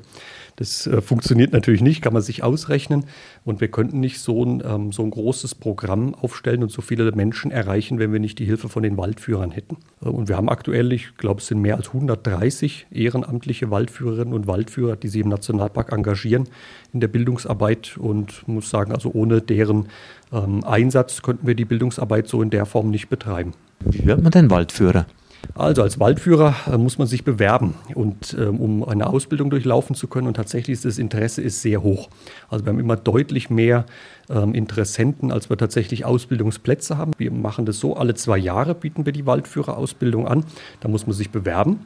Das 0.61 0.87
äh, 0.87 1.01
funktioniert 1.01 1.55
natürlich 1.55 1.81
nicht, 1.81 2.03
kann 2.03 2.13
man 2.13 2.21
sich 2.21 2.43
ausrechnen. 2.43 3.05
Und 3.47 3.63
wir 3.63 3.69
könnten 3.69 3.99
nicht 3.99 4.21
so 4.21 4.45
ein, 4.45 4.63
ähm, 4.63 4.93
so 4.93 5.03
ein 5.03 5.11
großes 5.11 5.55
Programm 5.55 6.15
aufstellen 6.15 6.63
und 6.63 6.71
so 6.71 6.83
viele 6.83 7.11
Menschen 7.13 7.51
erreichen, 7.51 7.99
wenn 7.99 8.13
wir 8.13 8.21
nicht 8.21 8.39
die 8.39 8.45
Hilfe 8.45 8.69
von 8.69 8.83
den 8.83 8.99
Waldführern 8.99 9.53
hätten. 9.53 9.79
Äh, 10.05 10.11
und 10.11 10.29
wir 10.29 10.37
haben 10.37 10.51
aktuell, 10.51 10.93
ich 10.93 11.17
glaube, 11.17 11.41
es 11.41 11.47
sind 11.47 11.63
mehr 11.63 11.77
als 11.77 11.89
130 11.89 12.89
ehrenamtliche 12.91 13.71
Waldführerinnen 13.71 14.35
und 14.35 14.47
Waldführer, 14.47 14.97
die 14.97 15.09
sich 15.09 15.23
im 15.23 15.31
Nationalpark 15.31 15.93
engagieren 15.93 16.47
in 16.93 17.01
der 17.01 17.09
Bildungsarbeit. 17.09 17.97
Und 17.97 18.47
muss 18.47 18.69
sagen, 18.69 18.93
also 18.93 19.11
ohne 19.15 19.41
deren 19.41 19.89
ähm, 20.31 20.63
Einsatz 20.65 21.23
könnten 21.23 21.47
wir 21.47 21.55
die 21.55 21.65
Bildungsarbeit 21.65 22.29
so 22.29 22.43
in 22.43 22.51
der 22.51 22.67
Form 22.67 22.91
nicht 22.91 23.09
betreiben. 23.09 23.55
Wie 23.83 24.05
wird 24.05 24.23
man 24.23 24.31
denn 24.31 24.51
Waldführer? 24.51 25.07
Also 25.55 25.83
als 25.83 25.99
Waldführer 25.99 26.55
äh, 26.73 26.79
muss 26.79 26.99
man 26.99 27.07
sich 27.07 27.25
bewerben 27.25 27.75
und 27.95 28.37
ähm, 28.39 28.61
um 28.61 28.85
eine 28.89 29.07
Ausbildung 29.07 29.51
durchlaufen 29.51 29.97
zu 29.97 30.07
können 30.07 30.27
und 30.27 30.35
tatsächlich 30.35 30.75
ist 30.75 30.85
das 30.85 30.99
Interesse 30.99 31.43
ist 31.43 31.63
sehr 31.63 31.83
hoch. 31.83 32.09
Also 32.49 32.65
wir 32.65 32.73
haben 32.73 32.81
immer 32.81 32.97
deutlich 32.97 33.51
mehr 33.51 33.85
ähm, 34.29 34.55
Interessenten, 34.55 35.33
als 35.33 35.51
wir 35.51 35.57
tatsächlich 35.57 36.05
Ausbildungsplätze 36.05 36.97
haben. 36.97 37.13
Wir 37.19 37.31
machen 37.31 37.67
das 37.67 37.79
so, 37.79 37.97
alle 37.97 38.15
zwei 38.15 38.39
Jahre 38.39 38.75
bieten 38.75 39.07
wir 39.07 39.13
die 39.13 39.27
Waldführerausbildung 39.27 40.29
an. 40.29 40.45
Da 40.81 40.89
muss 40.89 41.07
man 41.07 41.15
sich 41.15 41.31
bewerben. 41.31 41.81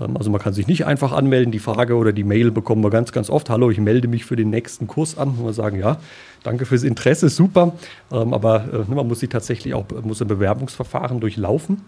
Ähm, 0.00 0.16
also 0.16 0.30
man 0.30 0.40
kann 0.40 0.52
sich 0.52 0.66
nicht 0.66 0.86
einfach 0.86 1.12
anmelden. 1.12 1.52
Die 1.52 1.58
Frage 1.58 1.96
oder 1.96 2.12
die 2.12 2.24
Mail 2.24 2.50
bekommen 2.50 2.82
wir 2.82 2.90
ganz, 2.90 3.12
ganz 3.12 3.30
oft. 3.30 3.50
Hallo, 3.50 3.70
ich 3.70 3.78
melde 3.78 4.08
mich 4.08 4.24
für 4.24 4.36
den 4.36 4.50
nächsten 4.50 4.86
Kurs 4.86 5.18
an. 5.18 5.28
Und 5.30 5.44
wir 5.44 5.52
sagen, 5.52 5.78
ja, 5.78 5.98
danke 6.42 6.66
fürs 6.66 6.82
Interesse, 6.82 7.28
super. 7.28 7.74
Aber 8.10 8.86
äh, 8.88 8.94
man 8.94 9.06
muss 9.06 9.20
sich 9.20 9.28
tatsächlich 9.28 9.74
auch 9.74 9.84
muss 10.02 10.22
ein 10.22 10.28
Bewerbungsverfahren 10.28 11.20
durchlaufen. 11.20 11.82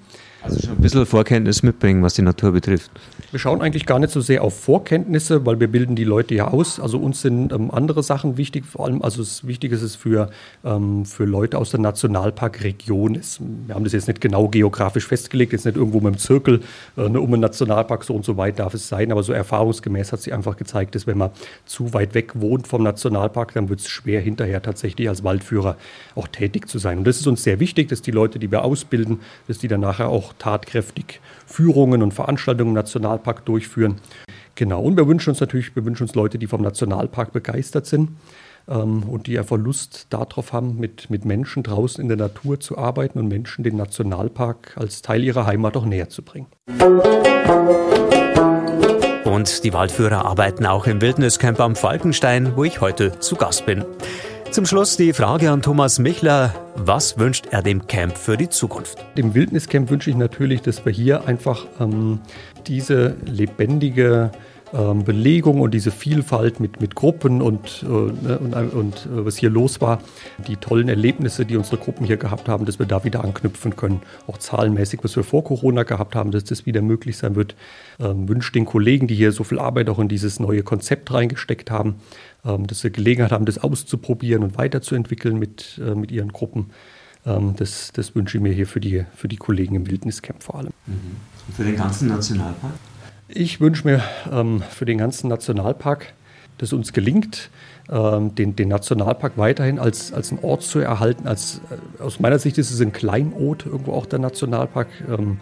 Also 0.46 0.60
schon 0.60 0.76
ein 0.76 0.80
bisschen 0.80 1.06
Vorkenntnis 1.06 1.64
mitbringen, 1.64 2.04
was 2.04 2.14
die 2.14 2.22
Natur 2.22 2.52
betrifft. 2.52 2.88
Wir 3.32 3.40
schauen 3.40 3.60
eigentlich 3.60 3.84
gar 3.84 3.98
nicht 3.98 4.12
so 4.12 4.20
sehr 4.20 4.44
auf 4.44 4.58
Vorkenntnisse, 4.60 5.44
weil 5.44 5.58
wir 5.58 5.66
bilden 5.66 5.96
die 5.96 6.04
Leute 6.04 6.36
ja 6.36 6.46
aus. 6.46 6.78
Also 6.78 6.98
uns 6.98 7.20
sind 7.20 7.52
ähm, 7.52 7.72
andere 7.72 8.04
Sachen 8.04 8.36
wichtig, 8.36 8.64
vor 8.64 8.86
allem, 8.86 9.02
also 9.02 9.22
es 9.22 9.44
wichtig 9.44 9.72
ist 9.72 9.82
es 9.82 9.96
für, 9.96 10.30
ähm, 10.64 11.04
für 11.04 11.24
Leute 11.24 11.58
aus 11.58 11.70
der 11.70 11.80
Nationalparkregion. 11.80 13.20
wir 13.66 13.74
haben 13.74 13.82
das 13.82 13.92
jetzt 13.92 14.06
nicht 14.06 14.20
genau 14.20 14.46
geografisch 14.46 15.08
festgelegt, 15.08 15.52
jetzt 15.52 15.64
nicht 15.64 15.76
irgendwo 15.76 16.00
mit 16.00 16.14
dem 16.14 16.18
Zirkel 16.18 16.60
äh, 16.96 17.08
ne, 17.08 17.20
um 17.20 17.32
einen 17.32 17.42
Nationalpark, 17.42 18.04
so 18.04 18.14
und 18.14 18.24
so 18.24 18.36
weit 18.36 18.60
darf 18.60 18.74
es 18.74 18.88
sein, 18.88 19.10
aber 19.10 19.24
so 19.24 19.32
erfahrungsgemäß 19.32 20.12
hat 20.12 20.20
sich 20.20 20.32
einfach 20.32 20.56
gezeigt, 20.56 20.94
dass 20.94 21.08
wenn 21.08 21.18
man 21.18 21.30
zu 21.64 21.92
weit 21.92 22.14
weg 22.14 22.40
wohnt 22.40 22.68
vom 22.68 22.84
Nationalpark, 22.84 23.54
dann 23.54 23.68
wird 23.68 23.80
es 23.80 23.88
schwer, 23.88 24.20
hinterher 24.20 24.62
tatsächlich 24.62 25.08
als 25.08 25.24
Waldführer 25.24 25.76
auch 26.14 26.28
tätig 26.28 26.68
zu 26.68 26.78
sein. 26.78 26.98
Und 26.98 27.06
das 27.08 27.18
ist 27.18 27.26
uns 27.26 27.42
sehr 27.42 27.58
wichtig, 27.58 27.88
dass 27.88 28.02
die 28.02 28.12
Leute, 28.12 28.38
die 28.38 28.52
wir 28.52 28.62
ausbilden, 28.62 29.18
dass 29.48 29.58
die 29.58 29.66
dann 29.66 29.80
nachher 29.80 30.08
auch 30.08 30.35
tatkräftig 30.38 31.20
Führungen 31.46 32.02
und 32.02 32.14
Veranstaltungen 32.14 32.70
im 32.70 32.74
Nationalpark 32.74 33.44
durchführen. 33.44 33.96
Genau, 34.54 34.82
und 34.82 34.96
wir 34.96 35.06
wünschen 35.06 35.30
uns 35.30 35.40
natürlich, 35.40 35.76
wir 35.76 35.84
wünschen 35.84 36.04
uns 36.04 36.14
Leute, 36.14 36.38
die 36.38 36.46
vom 36.46 36.62
Nationalpark 36.62 37.32
begeistert 37.32 37.86
sind 37.86 38.10
ähm, 38.68 39.02
und 39.02 39.26
die 39.26 39.38
einfach 39.38 39.58
Lust 39.58 40.06
darauf 40.10 40.52
haben, 40.52 40.78
mit, 40.78 41.10
mit 41.10 41.24
Menschen 41.24 41.62
draußen 41.62 42.00
in 42.00 42.08
der 42.08 42.16
Natur 42.16 42.58
zu 42.58 42.78
arbeiten 42.78 43.18
und 43.18 43.28
Menschen 43.28 43.64
den 43.64 43.76
Nationalpark 43.76 44.74
als 44.76 45.02
Teil 45.02 45.22
ihrer 45.22 45.46
Heimat 45.46 45.76
auch 45.76 45.84
näher 45.84 46.08
zu 46.08 46.22
bringen. 46.22 46.46
Und 49.24 49.64
die 49.64 49.72
Waldführer 49.72 50.24
arbeiten 50.24 50.64
auch 50.66 50.86
im 50.86 51.00
Wildniscamp 51.00 51.60
am 51.60 51.76
Falkenstein, 51.76 52.56
wo 52.56 52.64
ich 52.64 52.80
heute 52.80 53.18
zu 53.18 53.36
Gast 53.36 53.66
bin. 53.66 53.84
Zum 54.50 54.64
Schluss 54.64 54.96
die 54.96 55.12
Frage 55.12 55.50
an 55.50 55.60
Thomas 55.60 55.98
Michler. 55.98 56.54
Was 56.76 57.18
wünscht 57.18 57.46
er 57.50 57.62
dem 57.62 57.86
Camp 57.86 58.16
für 58.16 58.36
die 58.36 58.48
Zukunft? 58.48 58.98
Dem 59.16 59.34
Wildniscamp 59.34 59.90
wünsche 59.90 60.10
ich 60.10 60.16
natürlich, 60.16 60.62
dass 60.62 60.84
wir 60.84 60.92
hier 60.92 61.26
einfach 61.26 61.66
ähm, 61.78 62.20
diese 62.66 63.16
lebendige 63.26 64.30
ähm, 64.72 65.04
Belegung 65.04 65.60
und 65.60 65.72
diese 65.72 65.90
Vielfalt 65.90 66.58
mit, 66.60 66.80
mit 66.80 66.94
Gruppen 66.94 67.40
und, 67.40 67.84
äh, 67.84 67.86
ne, 67.86 68.38
und, 68.38 68.54
und 68.72 68.96
äh, 69.06 69.24
was 69.24 69.36
hier 69.36 69.50
los 69.50 69.80
war, 69.80 70.00
die 70.46 70.56
tollen 70.56 70.88
Erlebnisse, 70.88 71.46
die 71.46 71.56
unsere 71.56 71.76
Gruppen 71.76 72.04
hier 72.04 72.16
gehabt 72.16 72.48
haben, 72.48 72.66
dass 72.66 72.78
wir 72.78 72.86
da 72.86 73.04
wieder 73.04 73.22
anknüpfen 73.22 73.76
können. 73.76 74.02
Auch 74.26 74.38
zahlenmäßig, 74.38 75.00
was 75.02 75.14
wir 75.16 75.24
vor 75.24 75.44
Corona 75.44 75.84
gehabt 75.84 76.16
haben, 76.16 76.30
dass 76.30 76.44
das 76.44 76.66
wieder 76.66 76.82
möglich 76.82 77.16
sein 77.16 77.36
wird. 77.36 77.54
Ähm, 78.00 78.28
wünsche 78.28 78.52
den 78.52 78.64
Kollegen, 78.64 79.06
die 79.06 79.14
hier 79.14 79.32
so 79.32 79.44
viel 79.44 79.58
Arbeit 79.58 79.88
auch 79.88 79.98
in 79.98 80.08
dieses 80.08 80.40
neue 80.40 80.62
Konzept 80.62 81.12
reingesteckt 81.12 81.70
haben, 81.70 81.96
ähm, 82.44 82.66
dass 82.66 82.80
sie 82.80 82.90
Gelegenheit 82.90 83.32
haben, 83.32 83.44
das 83.44 83.58
auszuprobieren 83.58 84.42
und 84.42 84.58
weiterzuentwickeln 84.58 85.38
mit, 85.38 85.80
äh, 85.84 85.94
mit 85.94 86.10
ihren 86.10 86.32
Gruppen. 86.32 86.70
Ähm, 87.24 87.54
das, 87.56 87.92
das 87.92 88.14
wünsche 88.14 88.38
ich 88.38 88.42
mir 88.42 88.52
hier 88.52 88.66
für 88.66 88.80
die, 88.80 89.04
für 89.14 89.28
die 89.28 89.36
Kollegen 89.36 89.76
im 89.76 89.86
Wildniscamp 89.86 90.42
vor 90.42 90.56
allem. 90.56 90.72
Mhm. 90.86 91.54
Für 91.54 91.64
den 91.64 91.76
ganzen 91.76 92.08
Nationalpark? 92.08 92.72
Ich 93.28 93.60
wünsche 93.60 93.86
mir 93.86 94.02
ähm, 94.30 94.62
für 94.70 94.84
den 94.84 94.98
ganzen 94.98 95.28
Nationalpark, 95.28 96.12
dass 96.58 96.72
uns 96.72 96.92
gelingt, 96.92 97.50
ähm, 97.90 98.36
den, 98.36 98.54
den, 98.54 98.68
Nationalpark 98.68 99.32
weiterhin 99.36 99.80
als, 99.80 100.12
als 100.12 100.30
einen 100.30 100.44
Ort 100.44 100.62
zu 100.62 100.78
erhalten. 100.78 101.26
Als, 101.26 101.60
äh, 101.70 102.02
aus 102.02 102.20
meiner 102.20 102.38
Sicht 102.38 102.56
ist 102.56 102.70
es 102.70 102.80
ein 102.80 102.92
Kleinod, 102.92 103.66
irgendwo 103.66 103.92
auch 103.92 104.06
der 104.06 104.20
Nationalpark. 104.20 104.88
Ähm, 105.08 105.38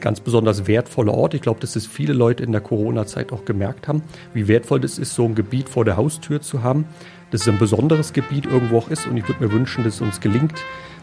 ganz 0.00 0.20
besonders 0.20 0.66
wertvoller 0.66 1.14
Ort. 1.14 1.34
Ich 1.34 1.40
glaube, 1.40 1.60
dass 1.60 1.76
es 1.76 1.86
viele 1.86 2.12
Leute 2.12 2.42
in 2.44 2.52
der 2.52 2.60
Corona-Zeit 2.60 3.32
auch 3.32 3.44
gemerkt 3.44 3.88
haben, 3.88 4.02
wie 4.34 4.48
wertvoll 4.48 4.84
es 4.84 4.98
ist, 4.98 5.14
so 5.14 5.24
ein 5.24 5.34
Gebiet 5.34 5.68
vor 5.68 5.84
der 5.84 5.96
Haustür 5.96 6.40
zu 6.40 6.62
haben. 6.62 6.86
Dass 7.30 7.42
es 7.42 7.48
ein 7.48 7.58
besonderes 7.58 8.12
Gebiet 8.12 8.46
irgendwo 8.46 8.78
auch 8.78 8.90
ist. 8.90 9.08
Und 9.08 9.16
ich 9.16 9.26
würde 9.26 9.42
mir 9.42 9.50
wünschen, 9.50 9.82
dass 9.82 9.94
es 9.94 10.00
uns 10.00 10.20
gelingt, 10.20 10.54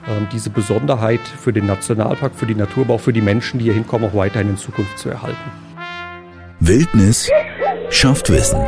ähm, 0.07 0.27
diese 0.31 0.49
Besonderheit 0.49 1.19
für 1.19 1.51
den 1.51 1.65
Nationalpark, 1.65 2.35
für 2.35 2.45
die 2.45 2.55
Natur, 2.55 2.85
aber 2.85 2.93
auch 2.93 3.01
für 3.01 3.11
die 3.11 3.21
Menschen, 3.21 3.59
die 3.59 3.65
hier 3.65 3.73
hinkommen, 3.73 4.09
auch 4.09 4.15
weiterhin 4.15 4.51
in 4.51 4.57
Zukunft 4.57 4.97
zu 4.97 5.09
erhalten. 5.09 5.70
Wildnis 6.63 7.27
schafft 7.89 8.29
Wissen. 8.29 8.61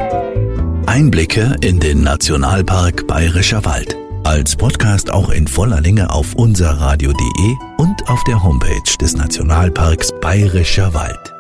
Einblicke 0.87 1.55
in 1.61 1.79
den 1.79 2.01
Nationalpark 2.01 3.05
Bayerischer 3.05 3.63
Wald. 3.65 3.95
Als 4.23 4.55
Podcast 4.55 5.11
auch 5.11 5.29
in 5.29 5.47
voller 5.47 5.79
Länge 5.79 6.09
auf 6.09 6.33
unserradio.de 6.33 7.55
und 7.77 8.09
auf 8.09 8.23
der 8.23 8.41
Homepage 8.41 8.97
des 8.99 9.15
Nationalparks 9.15 10.11
Bayerischer 10.21 10.95
Wald. 10.95 11.32